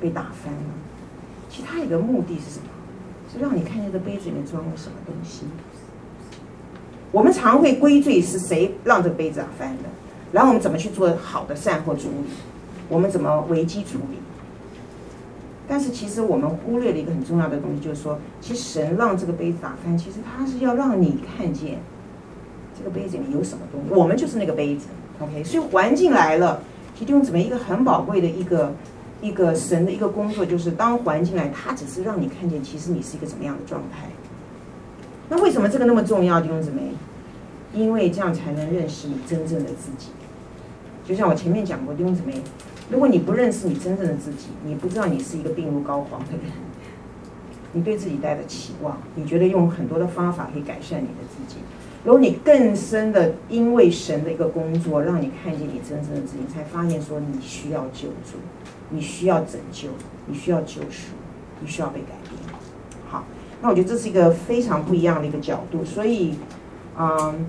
[0.00, 0.58] 被打翻了。
[1.48, 2.66] 其实他有个目的是什么？
[3.32, 5.46] 是让你看见这杯子里面装了什么东西。
[7.12, 9.84] 我们常会归罪是谁让这杯子打翻的，
[10.32, 12.30] 然后我们怎么去做好的善后处理？
[12.88, 14.18] 我们怎么危机处理？
[15.68, 21.78] 但是其实我们忽略了一个很重要的东西，就是说，其实神让这个杯子打开，其实他是要让你看见
[22.78, 23.92] 这个杯子里面有什么东西。
[23.92, 24.86] 我们就是那个杯子
[25.18, 25.42] ，OK？
[25.42, 26.60] 所以环境来了，
[26.96, 28.72] 弟兄姊妹一个很宝贵的一个
[29.20, 34.06] 一个神的一个工作，就是当环境来，他只是让你看见，其实你是一个怎么样的状态。
[35.28, 36.82] 那为什么这个那么重要，弟兄姊妹？
[37.74, 40.10] 因为这样才能认识你真正的自己。
[41.04, 42.34] 就像我前面讲过，弟兄姊妹。
[42.90, 46.52] 如果你不认识你真正的自己，你不知道你是一个病入膏肓的人，
[47.72, 51.60] 你对自己带着期望，你觉得用很多的方法可以改善你的自己。
[52.04, 58.38] 如果你更深的因为神的一个工作，让你看见你真正的自己，才发现说你需要救助，
[58.90, 59.88] 你需要拯救，
[60.26, 61.08] 你需要救赎，
[61.60, 62.54] 你需要被改变。
[63.08, 63.24] 好，
[63.60, 66.36] 那我觉得这是一个非常不一样的一个角度，所以，
[66.96, 67.46] 嗯，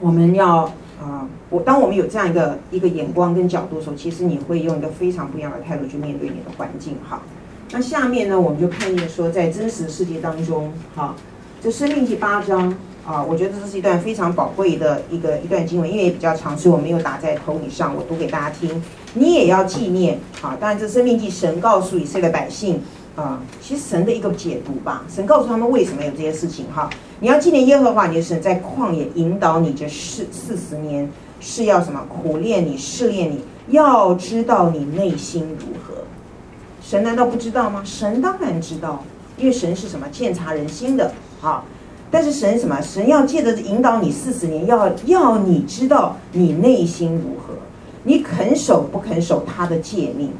[0.00, 6.96] 我们要啊、我当我们有这样一个一个眼光跟角度的时候，其实你会用一个非常不一样的态度去面对你的环境。
[7.08, 7.22] 好，
[7.70, 11.14] 那下面呢，我们就看见说，在真实世界当中，好，
[11.62, 12.74] 这生命记八章
[13.06, 18.82] 啊，我觉得这是一段非常宝贵的一个一段经文，因为也比较长，所以我没有打在头以上，我读给大家听，
[19.14, 20.18] 你也要纪念。
[20.40, 22.80] 好，当然这生命记神告诉以色列百姓。
[23.14, 26.88] 啊，其实神的一个解读吧，神告诉他们为什么有这些事情哈。
[27.20, 31.10] 你要纪念耶和华你的神在旷野引导你这四四十年，
[31.40, 32.06] 是要什么？
[32.08, 33.40] 苦练你，试炼你，
[33.70, 36.04] 要知道你内心如何。
[36.80, 37.82] 神难道不知道吗？
[37.84, 39.02] 神当然知道，
[39.36, 40.06] 因为神是什么？
[40.12, 41.10] 鉴察人心的。
[41.40, 41.64] 好，
[42.08, 42.80] 但是神什么？
[42.80, 47.54] 神要借着引导你四十年，要要你知道你内心如何，
[48.04, 50.30] 你肯守不肯守他的诫命。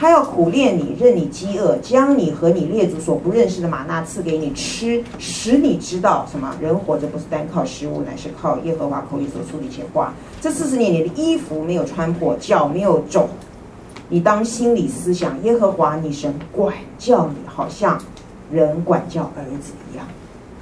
[0.00, 6.56] 他要苦练你，任你饥饿，将你和你列祖所不认识的吗哪赐给你吃，使你知道什么？
[6.58, 10.14] 人活着不是单靠食物，乃是靠耶和华口里所出的一切话。
[10.40, 13.28] 这四十年，你的衣服没有穿破，脚没有肿。
[14.08, 18.02] 你当心里思想，耶和华你神管教你，好像
[18.50, 20.06] 人管教儿子一样。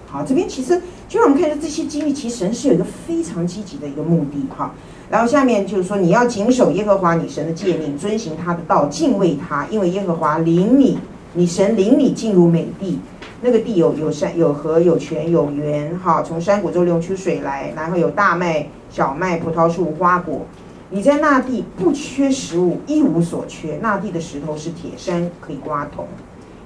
[0.08, 4.74] 好，这边其实就让我们看到这些经历，其实神是有一个非常积极的一个目的哈。
[5.10, 10.98] 然后下面就是说，你要谨守耶和华你神的诫命，遵行他的道，敬畏他，因为耶和华领你，
[11.32, 12.98] 你神领你进入美地，
[13.40, 20.42] 那个地有有山有河有泉有源，哈，从山谷中流出水来，然后有大麦、小麦、葡萄树、花果，
[20.90, 23.78] 你在那地不缺食物，一无所缺。
[23.80, 26.06] 那地的石头是铁山，可以刮铜，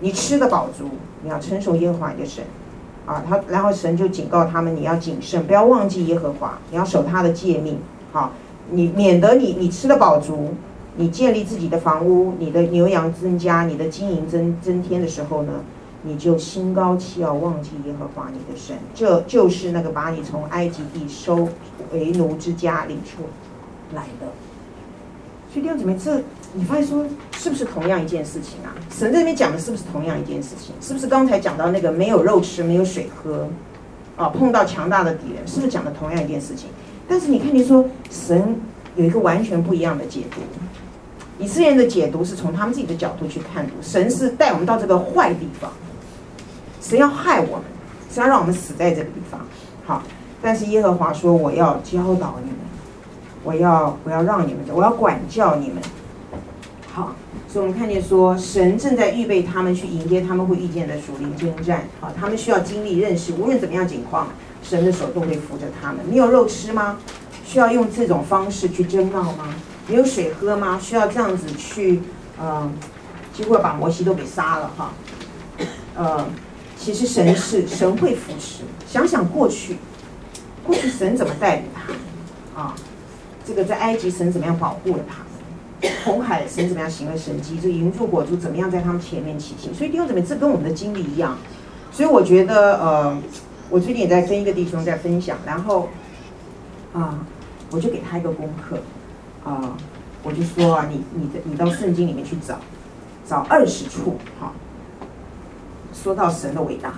[0.01, 0.86] 你吃得饱足。
[1.22, 2.43] 你要称颂耶和华你的神，
[3.07, 7.78] 啊，他然后神就警告他们，你要谨慎，不要忘记耶和华，你要守他的诫命。
[8.13, 8.33] 好，
[8.71, 10.55] 你免得你你吃得饱足，
[10.97, 15.53] 你建立自己的房屋，你的牛羊增加，你的金银增增添的时候呢，
[16.03, 21.49] 你就心高气傲，忘记耶和华你的神，这就是那个把你从埃及地收
[21.93, 23.23] 为奴之家领出
[23.95, 24.27] 来的。
[25.53, 26.21] 所以弟兄姊妹，这
[26.53, 28.73] 你发现说是不是同样一件事情啊？
[28.91, 30.75] 神这边讲的是不是同样一件事情？
[30.81, 33.49] 是不是刚才讲到那个没有肉吃，没有水喝，
[34.17, 36.69] 啊，碰到强大的敌人，是不是讲的同样一件事情？
[37.13, 38.59] 但是你看，你说神
[38.97, 40.41] 有一个完全不一样的解读，
[41.39, 45.71] 以色列人的解读是从他们自己的角度去看读，神是带我们到这个坏地方，
[46.81, 47.65] 神要害我们，
[48.11, 49.39] 神要让我们死在这个地方。
[49.85, 50.03] 好，
[50.41, 52.61] 但是耶和华说，我要教导你们，
[53.45, 55.83] 我要我要让你们，我要管教你们。
[56.95, 57.15] 好，
[57.47, 61.83] 所以我们看见说，神正在预备他们去迎接他们会遇见的属灵征战。
[62.01, 64.29] 好，他们需要经历认识，无论怎么样情况。
[64.63, 65.99] 神的手都会扶着他们。
[66.09, 66.99] 你有肉吃吗？
[67.45, 69.55] 需要用这种方式去争闹吗？
[69.89, 70.79] 你有水喝吗？
[70.81, 72.01] 需要这样子去，
[72.41, 72.71] 呃，
[73.35, 74.93] 几乎把摩西都给杀了哈。
[75.95, 76.27] 呃，
[76.79, 78.63] 其实神是神会扶持。
[78.87, 79.77] 想想过去，
[80.65, 82.75] 过去神怎么带领他啊？
[83.45, 85.93] 这个在埃及神怎么样保护了他们？
[86.05, 87.59] 红海神怎么样行了神迹？
[87.61, 89.75] 这个云柱火柱怎么样在他们前面起行？
[89.75, 91.37] 所以弟兄姊妹，这跟我们的经历一样。
[91.91, 93.19] 所以我觉得呃。
[93.73, 95.89] 我最近也在跟一个弟兄在分享，然后，
[96.93, 97.25] 啊，
[97.70, 98.79] 我就给他一个功课，
[99.51, 99.75] 啊，
[100.23, 102.61] 我就说啊，你你的你到圣经里面去找，
[103.27, 104.53] 找二十处，哈，
[105.95, 106.93] 说到神的伟大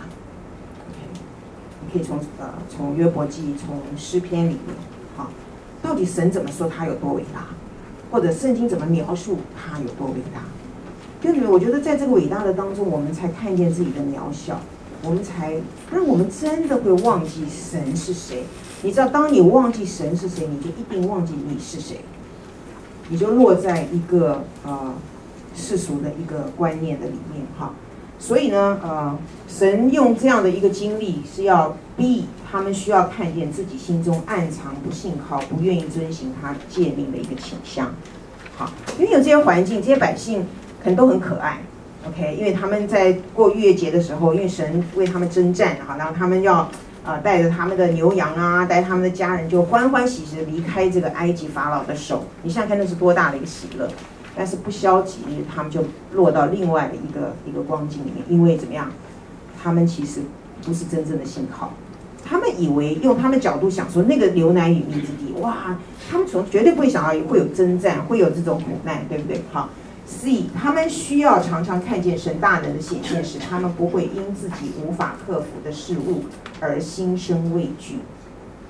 [1.81, 4.75] 你可以从呃从约伯记，从诗篇里面，
[5.17, 5.29] 哈，
[5.81, 7.47] 到底神怎么说他有多伟大，
[8.11, 10.41] 或者圣经怎么描述他有多伟大？
[11.23, 11.49] 对不对？
[11.49, 14.61] 我觉得在这个伟大的当中，我们才看见自己的渺小。
[15.05, 15.55] 我们才
[15.93, 18.45] 让我们真的会忘记神是谁。
[18.83, 22.01] 你知道，当你忘记神是谁，你就一定忘记你是谁，
[23.09, 24.95] 你就落在一个呃
[25.55, 27.73] 世俗的一个观念的里面哈。
[28.19, 37.93] 所以呢，呃，神用这样的一个经历是要逼他们需要看见自己心中暗藏不信靠、不愿意遵行他诫命的一个倾向。
[38.57, 40.47] 好，因为有这些环境，这些百姓
[40.83, 41.61] 可能都很可爱。
[42.07, 46.69] OK，因为他们在过逾越节的时候，因为神为他们征战，哈，然后他们要
[47.03, 52.27] 呃带着他们的牛羊啊，带他们的家人，就欢欢喜喜的离开这个埃及法老的手。
[52.43, 53.89] 你想想看，那是多大的一个喜乐！
[54.37, 55.21] 但是不消极，
[55.55, 55.83] 他们就
[56.13, 58.91] 落到另外的一个一个光景里面，因为怎么样？
[59.63, 60.21] 他们其实
[60.63, 61.73] 不是真正的信靠，
[62.23, 65.79] 他们以为用他们角度想说那个牛奶与蜜之地，哇，
[66.11, 69.41] 他们从绝对不会想到会有征战，会有这种苦难，对不对？
[69.51, 69.71] 好。
[70.21, 76.25] C，他们需要常常看见神大能的显现时，他们不会因自己无法克服的事物
[76.61, 77.99] 而心生畏惧。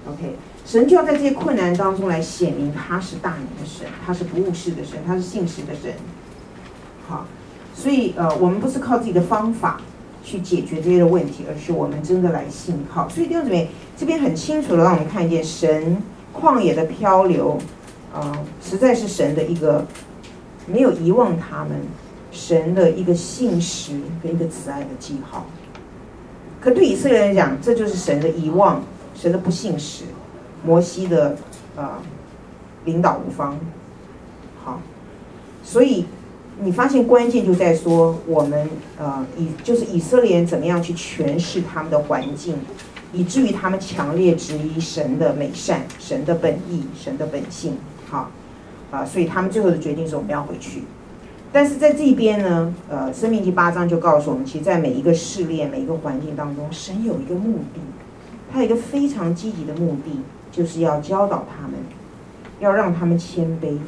[0.08, 5.92] OK，神就要在这些困难当中来显明他是大能的神，他是不误事的神，他是信实的神。
[7.06, 7.26] 好，
[7.74, 9.80] 所以呃，我们不是靠自己的方法
[10.22, 13.08] 去解决这些的问题，而是我们真的来信靠。
[13.08, 16.02] 所以弟兄姊妹，这边很清楚的让我们看见神
[16.34, 17.58] 旷野的漂流，
[18.12, 18.32] 啊、
[18.62, 19.86] 实在是神的一个
[20.66, 21.72] 没有遗忘他们，
[22.30, 25.46] 神的一个信实跟一个慈爱的记号。
[26.60, 28.82] 可对以色列人来讲，这就是神的遗忘，
[29.14, 30.04] 神的不信实，
[30.64, 31.36] 摩西的、
[31.76, 31.90] 呃、
[32.84, 33.58] 领导无方。
[34.62, 34.80] 好，
[35.62, 36.06] 所以。
[36.60, 42.54] 你发现关键就在说我们呃以就是以色列人怎么样去诠释他们的环境，
[43.12, 47.76] 以至于他们强烈质疑神的美善、神的本意、神的本性。
[48.08, 48.30] 好，
[48.94, 50.84] 啊，所以他们最后的决定是我们要回去。
[51.52, 57.80] 但是在这边呢，呃，生命第八章就告诉我们，其实，在每一个试炼、每一个环境当中，神有一个目的，
[58.52, 60.20] 他有一个非常积极的目的，
[60.52, 61.74] 就是要教导他们，
[62.60, 63.78] 要让他们谦卑。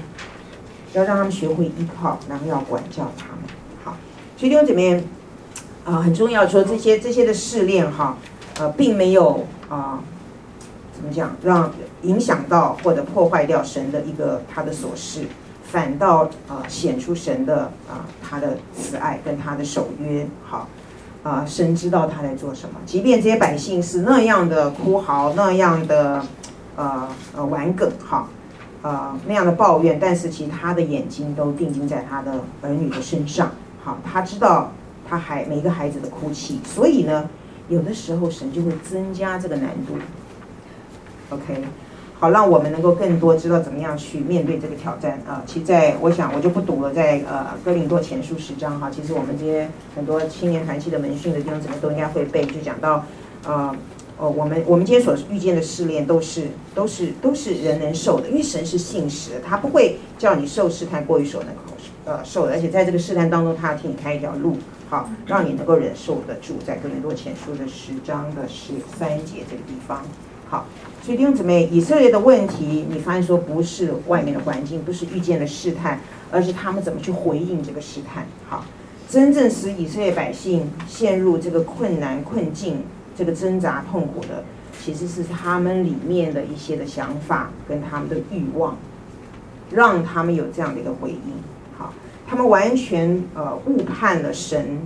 [0.93, 3.43] 要让他们学会依靠，然后要管教他们。
[3.85, 3.95] 好，
[4.35, 5.05] 所以弟兄姊妹
[5.85, 8.17] 啊，很重要说这些这些的试炼哈，
[8.59, 10.01] 呃，并没有啊，
[10.95, 11.71] 怎么讲，让
[12.07, 15.25] 影响到或者破坏掉神的一个他的所事，
[15.65, 20.27] 反倒啊显出神的啊他的慈爱跟他的守约。
[20.45, 20.69] 好，
[21.23, 26.25] 啊，神知道他在做什么，即便这些百姓是那样的哭嚎，那样的
[26.77, 28.29] 呃呃顽梗，好。
[28.83, 32.31] 呃，那样的抱怨，但是其实他的眼睛都定睛在他的
[32.63, 33.51] 儿女的身上。
[33.83, 34.71] 好，他知道
[35.09, 37.29] 他还每个孩子的哭泣，所以呢，
[37.69, 39.95] 有的时候神就会增加这个难度。
[41.31, 41.65] OK，
[42.19, 45.43] 好，让我们能够更多知道怎么样去面对这个挑战啊。
[45.47, 53.05] 其实在我想我就不读了，在呃哥林多前书十章哈，其实我们这些很多青年团契的门训的弟兄姊妹都应该会背，就讲到
[53.45, 53.75] 呃。
[54.19, 61.53] 哦，我们我们今天所遇见的试炼都是都是都是人能受的，因为神是信实，他不会叫你受试探过于所能
[62.07, 64.57] 呃受的，而且在这个试探当中，他要替你开一条路，
[64.89, 66.55] 好，让你能够忍受得住。
[66.67, 70.03] 在哥林多前书的十章的十三节这个地方，
[70.49, 70.67] 好，
[71.03, 78.27] 所以弟兄姊妹，以色列的问题，你发现说不是外面的环境，不是遇见的试探，而是他们怎么去回应这个试探。
[78.49, 78.65] 好，
[79.09, 82.83] 真正使以色列百姓陷入这个困难困境。
[83.19, 84.45] 这个挣扎痛苦的，
[84.79, 88.77] 其实是他们里面的一些的想法跟他们的欲望，
[89.71, 91.33] 让他们有这样的一个回应。
[91.79, 91.95] 好，
[92.29, 94.79] 他们完全呃误判了神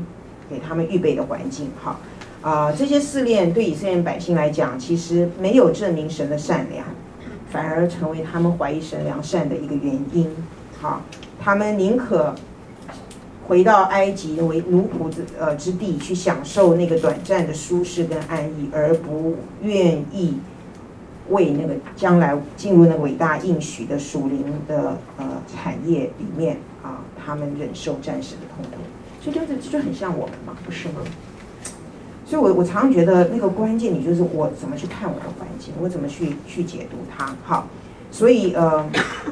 [0.48, 1.72] 给他们预备的环境。
[1.82, 1.98] 好，
[2.42, 6.84] 啊、这些试炼对以色列百姓来讲，其实没有证明神的善良，
[7.50, 10.30] 反而成为他们怀疑神良善的一个原因。
[10.80, 11.02] 好，
[11.40, 12.34] 他们宁可。
[13.48, 20.38] 回到埃及为奴仆之呃之地去享受那个短暂的舒适跟安逸，而不愿意
[21.30, 28.78] 为那个将来进入那个伟大应许的属灵的呃产业里面啊，他们忍受暂时的痛苦。
[29.20, 31.00] 所以就是这就很像我们嘛，不是吗？
[32.30, 37.34] 所以我我常常觉得那个关键，你就是我怎么去看我的环境，我怎么去去解读它。
[37.44, 37.66] 好，
[38.12, 38.86] 所以呃，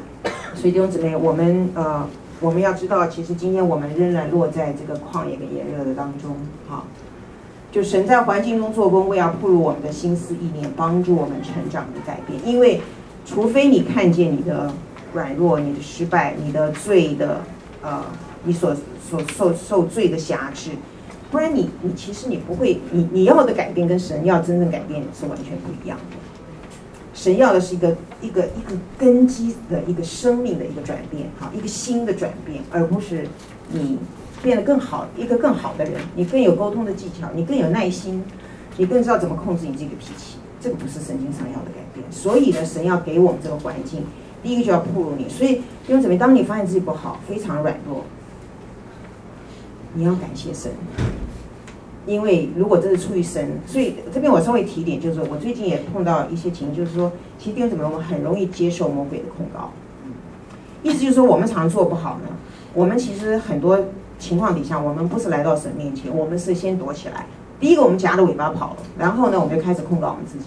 [0.57, 2.05] 所以弟兄姊妹，我们呃。
[2.41, 6.37] 我们要知道，其实今天我们仍然落在这个旷野跟炎热的当中，
[6.69, 6.85] 哈，
[7.73, 12.41] 就神在环境中做工，为要铺入我们的心思意念，帮助我们成长与改变。
[12.47, 12.81] 因为，
[13.27, 14.73] 除非你看见你的
[15.13, 17.41] 软弱、你的失败、你的罪的，
[17.83, 18.05] 呃，
[18.45, 18.73] 你所
[19.11, 20.71] 所受受罪的辖制，
[21.31, 26.17] 不然你你其实你不会，你你要的改变跟神要真正改变是完全不一样的。
[27.13, 33.27] 神要的是一个一个一个根基的一个生命的一个转变，哈，一个新的转变，而不是
[33.73, 33.99] 你
[34.41, 38.23] 变得更好，一个更好的人，你更有沟通的技巧，你更有耐心，
[38.77, 42.07] 你更知道怎么控制你这个脾气，这个不是神经上要的改变。
[42.11, 44.05] 所以呢，神要给我们这个环境，
[44.41, 45.29] 第一个就要暴露你。
[45.29, 48.05] 所以弟兄姊妹，当你发现自己不好，非常软弱，
[49.95, 50.71] 你要感谢神。
[52.07, 59.71] 因为如果这是出于神，所以这边我稍微提一点，就是说我最近也碰到一些情，就是说，其实弟兄姊妹，我们很容易接受魔鬼的控告，
[60.83, 62.35] 意思就是说，我们常做不好呢。
[62.73, 63.79] 我们其实很多
[64.19, 67.27] 情况底下，我们不是来到神面前，我们是先躲起来。
[67.61, 70.47] 第一个，我们夹着尾巴跑了，然后呢，我们就开始控告我们自己，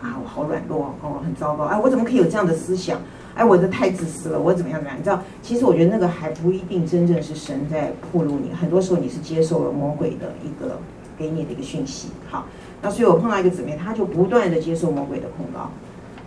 [0.00, 3.00] 啊，我好软弱哦，很糟糕，哎，我怎么可以有这样的思想？
[3.34, 4.98] 哎，我这太自私了，我怎么样怎么样？
[4.98, 10.78] 你知道，其实我觉得那个还不一定真正是神在暴露你，很多时候你是接受了魔鬼的一个。
[11.18, 12.46] 给你的一个讯息，好，
[12.80, 15.70] 那所以我碰到一个姊妹，她就不断的接受魔鬼的控告，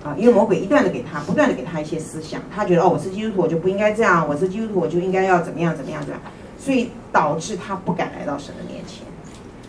[0.08, 6.22] 啊，因为魔鬼一段的给她，不断的给她一些思想，她觉得哦，我是基督徒，我就不应该这样，我是基督徒，我就应该要怎么样怎么样怎么样，
[6.60, 9.04] 所以导致她不敢来到神的面前。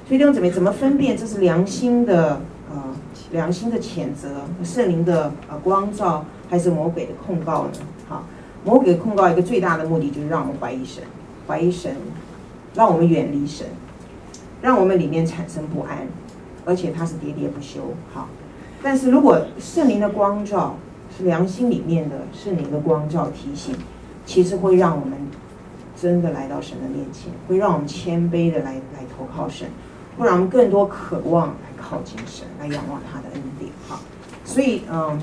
[0.06, 2.82] 所以弟兄姊妹，怎么分辨这是良心的呃
[3.32, 4.28] 良心的谴责，
[4.62, 7.72] 圣灵的呃光照，还是魔鬼的控告呢？
[8.08, 8.24] 好，
[8.64, 11.02] 魔鬼的控告一个最大的目的就是让我们怀疑神，
[11.46, 11.96] 怀疑神，
[12.74, 13.66] 让我们远离神。
[14.62, 16.08] 让我们里面产生不安，
[16.64, 17.80] 而且它是喋喋不休。
[18.14, 18.28] 好，
[18.82, 20.76] 但是如果圣灵的光照
[21.14, 23.74] 是良心里面的圣灵的光照提醒，
[24.24, 25.18] 其实会让我们
[26.00, 29.68] 真的来到神的面前，会让我们谦卑的来来投靠神，
[30.16, 33.70] 会让我们更多渴望来靠近神，来仰望他的恩典。
[33.86, 34.00] 好，
[34.46, 35.20] 所以嗯。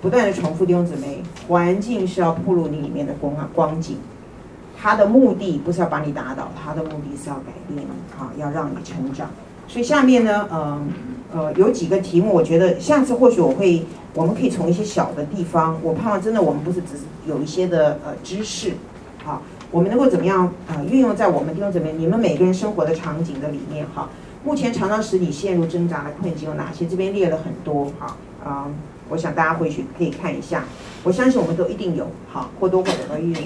[0.00, 3.96] 不断的重复弟兄姊妹，环境是要暴露你里面的光光景，
[4.76, 9.28] 它的目的不是要把你打倒，它的目的是要改变你，哈，要让你成长。
[9.66, 10.82] 所以下面呢，呃
[11.34, 18.72] 呃，有几个题目，我觉得下次或许我会，我们可以从一些小的地方，我盼望真的我们不是只是有一些的呃知识，
[19.24, 24.08] 好，我们能够怎么样呃运用在我们弟兄姊妹你们每个人生活的场景的里面，哈。
[24.44, 26.86] 目前常常使你陷入挣扎的困境有哪些？
[26.86, 28.14] 这边列了很多，哈，
[28.44, 28.68] 啊。
[29.08, 30.64] 我想大家回去可以看一下，
[31.02, 33.36] 我相信我们都一定有，好，或多或少都有。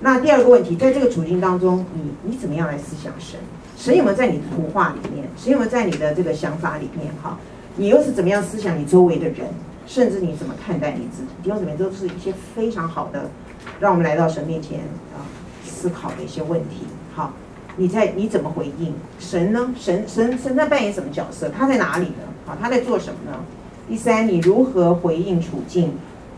[0.00, 3.38] 那第二个问题，在这个处境当中，你你怎么样来思想神？
[3.76, 5.26] 神有没有在你的图画里面？
[5.36, 7.12] 神有没有在你的这个想法里面？
[7.22, 7.38] 哈，
[7.76, 9.48] 你又是怎么样思想你周围的人？
[9.86, 11.28] 甚至你怎么看待你自己？
[11.42, 13.30] 弟兄姊妹，都是一些非常好的，
[13.78, 14.80] 让我们来到神面前
[15.14, 15.20] 啊
[15.62, 16.86] 思考的一些问题。
[17.14, 17.32] 好，
[17.76, 19.74] 你在你怎么回应神呢？
[19.78, 21.50] 神神神在扮演什么角色？
[21.50, 22.24] 他在哪里呢？
[22.46, 23.38] 好，他在做什么呢？
[23.86, 25.92] 第三，你如何回应处境？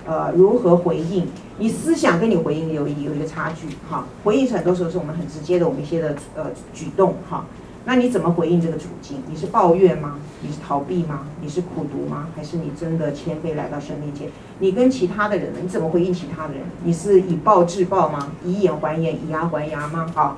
[0.05, 1.26] 呃，如何回应？
[1.59, 4.05] 你思想跟你回应有一有一个差距，哈。
[4.24, 7.44] 回应很多时候是我们很直接的，我们一些的呃举动，哈。
[7.84, 9.18] 那你怎么回应这个处境？
[9.30, 10.18] 你是抱怨吗？
[10.42, 11.20] 你是逃避吗？
[11.40, 12.26] 你是苦读吗？
[12.34, 14.28] 还是你真的谦卑来到神面前？
[14.59, 15.61] 你跟其他的人呢？
[15.62, 16.62] 你怎么回应其他的人？
[16.82, 18.32] 你是以暴制暴吗？
[18.44, 20.11] 以眼还眼，以牙还牙吗？
[20.12, 20.36] 好，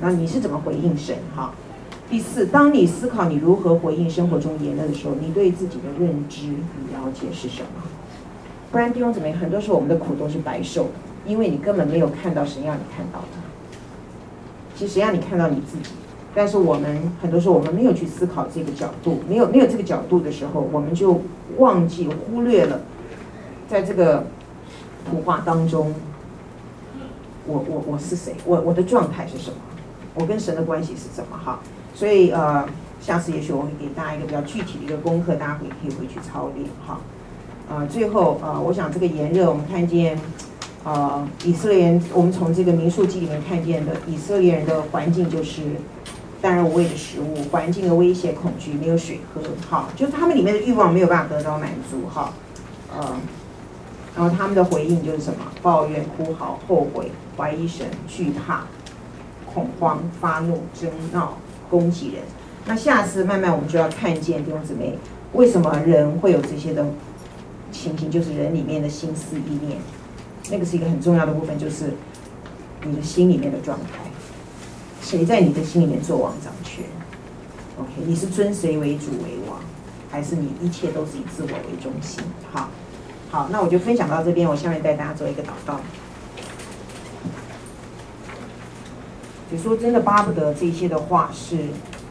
[0.00, 1.16] 那你是怎么回应神？
[1.34, 1.54] 哈。
[2.10, 7.82] 第四，当你思考你如何回应生活中言论的时候，你对自己的认知与了解是什么？
[8.72, 10.90] 不然弟兄姊妹，很多时候我们的苦都是白受的，
[11.24, 13.26] 因为你根本没有看到神要你看到的。
[14.74, 15.90] 其实谁让你看到你自己？
[16.34, 21.20] 但是我们很多时候我们没有去思考这个角度，没有没有这个角度的时候，我们就
[21.58, 22.80] 忘记忽略了，
[23.68, 24.24] 在这个
[25.08, 25.94] 图画当中，
[27.46, 28.34] 我我我是谁？
[28.44, 29.56] 我我的状态是什么？
[30.16, 31.38] 我跟神的关系是什么？
[31.38, 31.60] 哈。
[32.00, 32.66] 所以呃，
[32.98, 36.98] 下次也许我会给大家一个比较具体的一个功课，大家可以可以回去操练哈。
[37.68, 40.18] 呃，最后呃，我想这个炎热，我们看见
[40.82, 45.60] 呃以色列人，我们从这个民宿记里面看见的以色列人的环境就是
[46.40, 52.32] 淡而无味的食物，环境的威胁、恐惧，没有水喝，哈，就是他们里面的欲望没有办法得到满足，哈，
[52.96, 53.14] 呃，
[54.16, 55.40] 然后他们的回应就是什么？
[55.60, 58.62] 抱怨、哭嚎、后悔、怀疑神、惧怕、
[59.44, 61.34] 恐慌、发怒、争闹。
[61.70, 62.22] 攻击人，
[62.66, 64.98] 那下次慢慢我们就要看见弟兄姊妹，
[65.32, 66.84] 为什么人会有这些的
[67.70, 68.10] 情形？
[68.10, 69.78] 就是人里面的心思意念，
[70.50, 71.94] 那个是一个很重要的部分，就是
[72.84, 74.10] 你的心里面的状态，
[75.00, 76.84] 谁在你的心里面做王掌权
[77.78, 79.60] ？OK，你是尊谁为主为王，
[80.10, 82.22] 还是你一切都是以自我为中心？
[82.50, 82.68] 好，
[83.30, 85.80] 好，那我就分享到这边，我下面带大家做一个祷告。
[89.50, 91.58] 就说真的巴不得这些的话是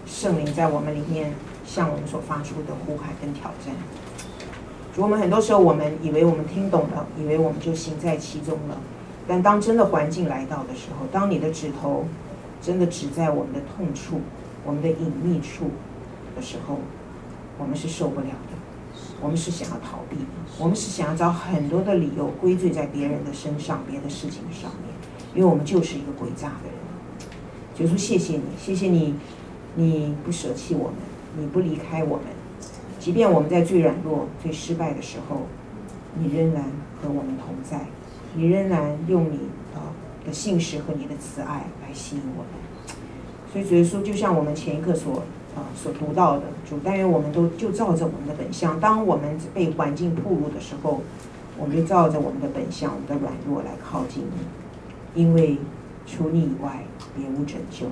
[0.06, 1.34] 圣灵在我们里面
[1.66, 3.74] 向我们所发出的呼喊跟挑战。
[4.98, 8.78] 我们很多时候我们以为我们听懂了，以为我们就行在其中了，
[9.26, 12.06] 但当真的环境来到的时候，当你的指头
[12.62, 14.20] 真的指在我们的痛处、
[14.66, 15.72] 我们的隐秘处
[16.36, 16.80] 的时候，
[17.58, 18.58] 我们是受不了的，
[19.22, 20.18] 我们是想要逃避，
[20.60, 24.94] 我们是想要找很多的理由归罪在别人的身上、别的事情上面，
[25.34, 26.79] 因为我们就是一个诡诈的人。
[27.80, 29.16] 就说谢谢你，谢谢你，
[29.76, 30.96] 你不舍弃我们，
[31.38, 32.26] 你不离开我们，
[33.00, 35.44] 即便我们在最软弱、最失败的时候，
[36.16, 36.64] 你仍然
[37.02, 37.86] 和我们同在，
[38.34, 39.40] 你仍然用你
[40.28, 42.98] 的信实和你的慈爱来吸引我们。
[43.54, 45.24] 所以主耶稣就像我们前一刻所
[45.56, 51.00] 啊所读到的，主但愿我们都就照着我们的本相，当我们被环境暴露的时候，
[51.58, 54.24] 我们就照着我们的本相、我们的软弱来靠近
[55.16, 55.58] 你，因为
[56.06, 56.84] 除你以外。
[57.20, 57.88] 别无拯救，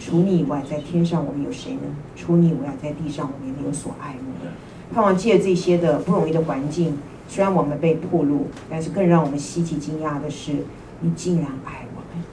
[0.00, 1.82] 除你以外，在天上我们有谁呢？
[2.16, 4.50] 除你以外，在地上我们也没有所爱慕的。
[4.92, 6.98] 盼望借这些的不容易的环境，
[7.28, 10.64] 虽然我们被暴露，但是更让我们稀奇惊讶的是，
[11.00, 12.24] 你竟然爱我们，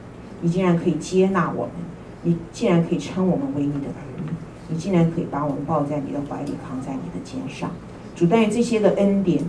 [0.42, 1.74] 你竟然可以接纳我们，
[2.24, 4.32] 你竟然可以称我们为你的儿女，
[4.70, 7.70] 你竟然可以把我们抱在你的怀里，扛在你的肩上。
[8.16, 9.44] 主，但愿这些的恩典，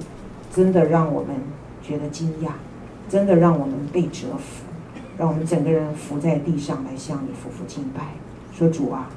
[0.53, 1.37] 真的让我们
[1.83, 2.51] 觉得惊讶，
[3.09, 4.65] 真的让我们被折服。
[5.19, 8.15] 让我们整个人伏在地上来向你俯伏敬拜，
[8.53, 9.09] 说主啊，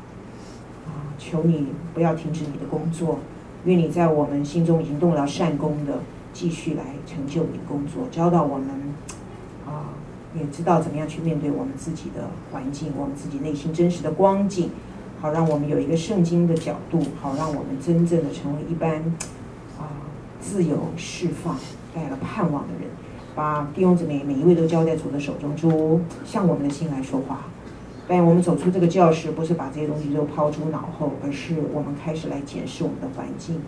[0.88, 3.20] 啊，求你不要停止你的工作，
[3.66, 6.00] 愿你在我们心中已经动了善功的，
[6.32, 8.70] 继续来成就你的工作，教导我们，
[9.68, 9.91] 啊，
[10.34, 14.70] 也知道怎么样去面对我们自己的环境，我们自己内心真实的光景，
[15.20, 19.04] 好让我们有一个圣经的角度，好让我们真正的成为一般
[19.78, 19.91] 啊
[20.39, 21.58] 自由释放、
[21.93, 22.88] 带了盼望的人。
[23.36, 27.41] 把弟兄姊妹每一位都交在主的手中，主向我们的心来说话。
[28.07, 33.61] 但我们走出这个教室，不是把这些东西都抛诸脑后，而是我们开始来检视我们的环境，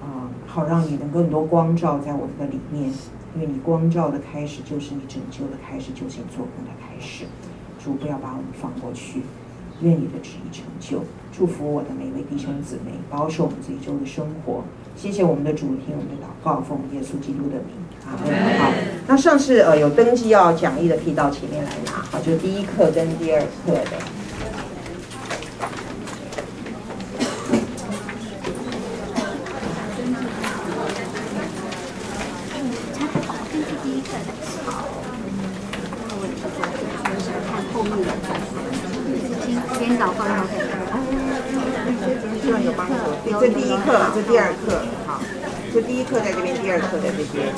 [0.00, 2.84] 啊，好让你能更多光照在我们的里面，
[3.34, 7.24] 因为你光照的开始就是你拯救的开始，就是你做工的开始。
[7.82, 9.22] 主不要把我们放过去，
[9.80, 11.02] 愿你的旨意成就。
[11.32, 14.62] 祝福我的每位弟兄姊妹，保守我们这一周的生活。
[14.94, 17.83] 谢谢我们的主，听我们的祷告，奉耶稣基督的名。
[18.06, 18.18] 好，
[19.06, 21.92] 那上次呃有登记要讲义的，可以到前面来拿。
[22.10, 23.96] 好，就是第一课跟第二课的。
[34.66, 34.84] 好。
[36.06, 36.42] 那我就
[37.20, 38.08] 是看后面的，
[39.78, 40.32] 先导放到
[42.42, 42.92] 希望有帮助。
[43.40, 45.20] 这第一课，这第二课，好。
[45.72, 47.52] 这第一课在这边，第二课在这边。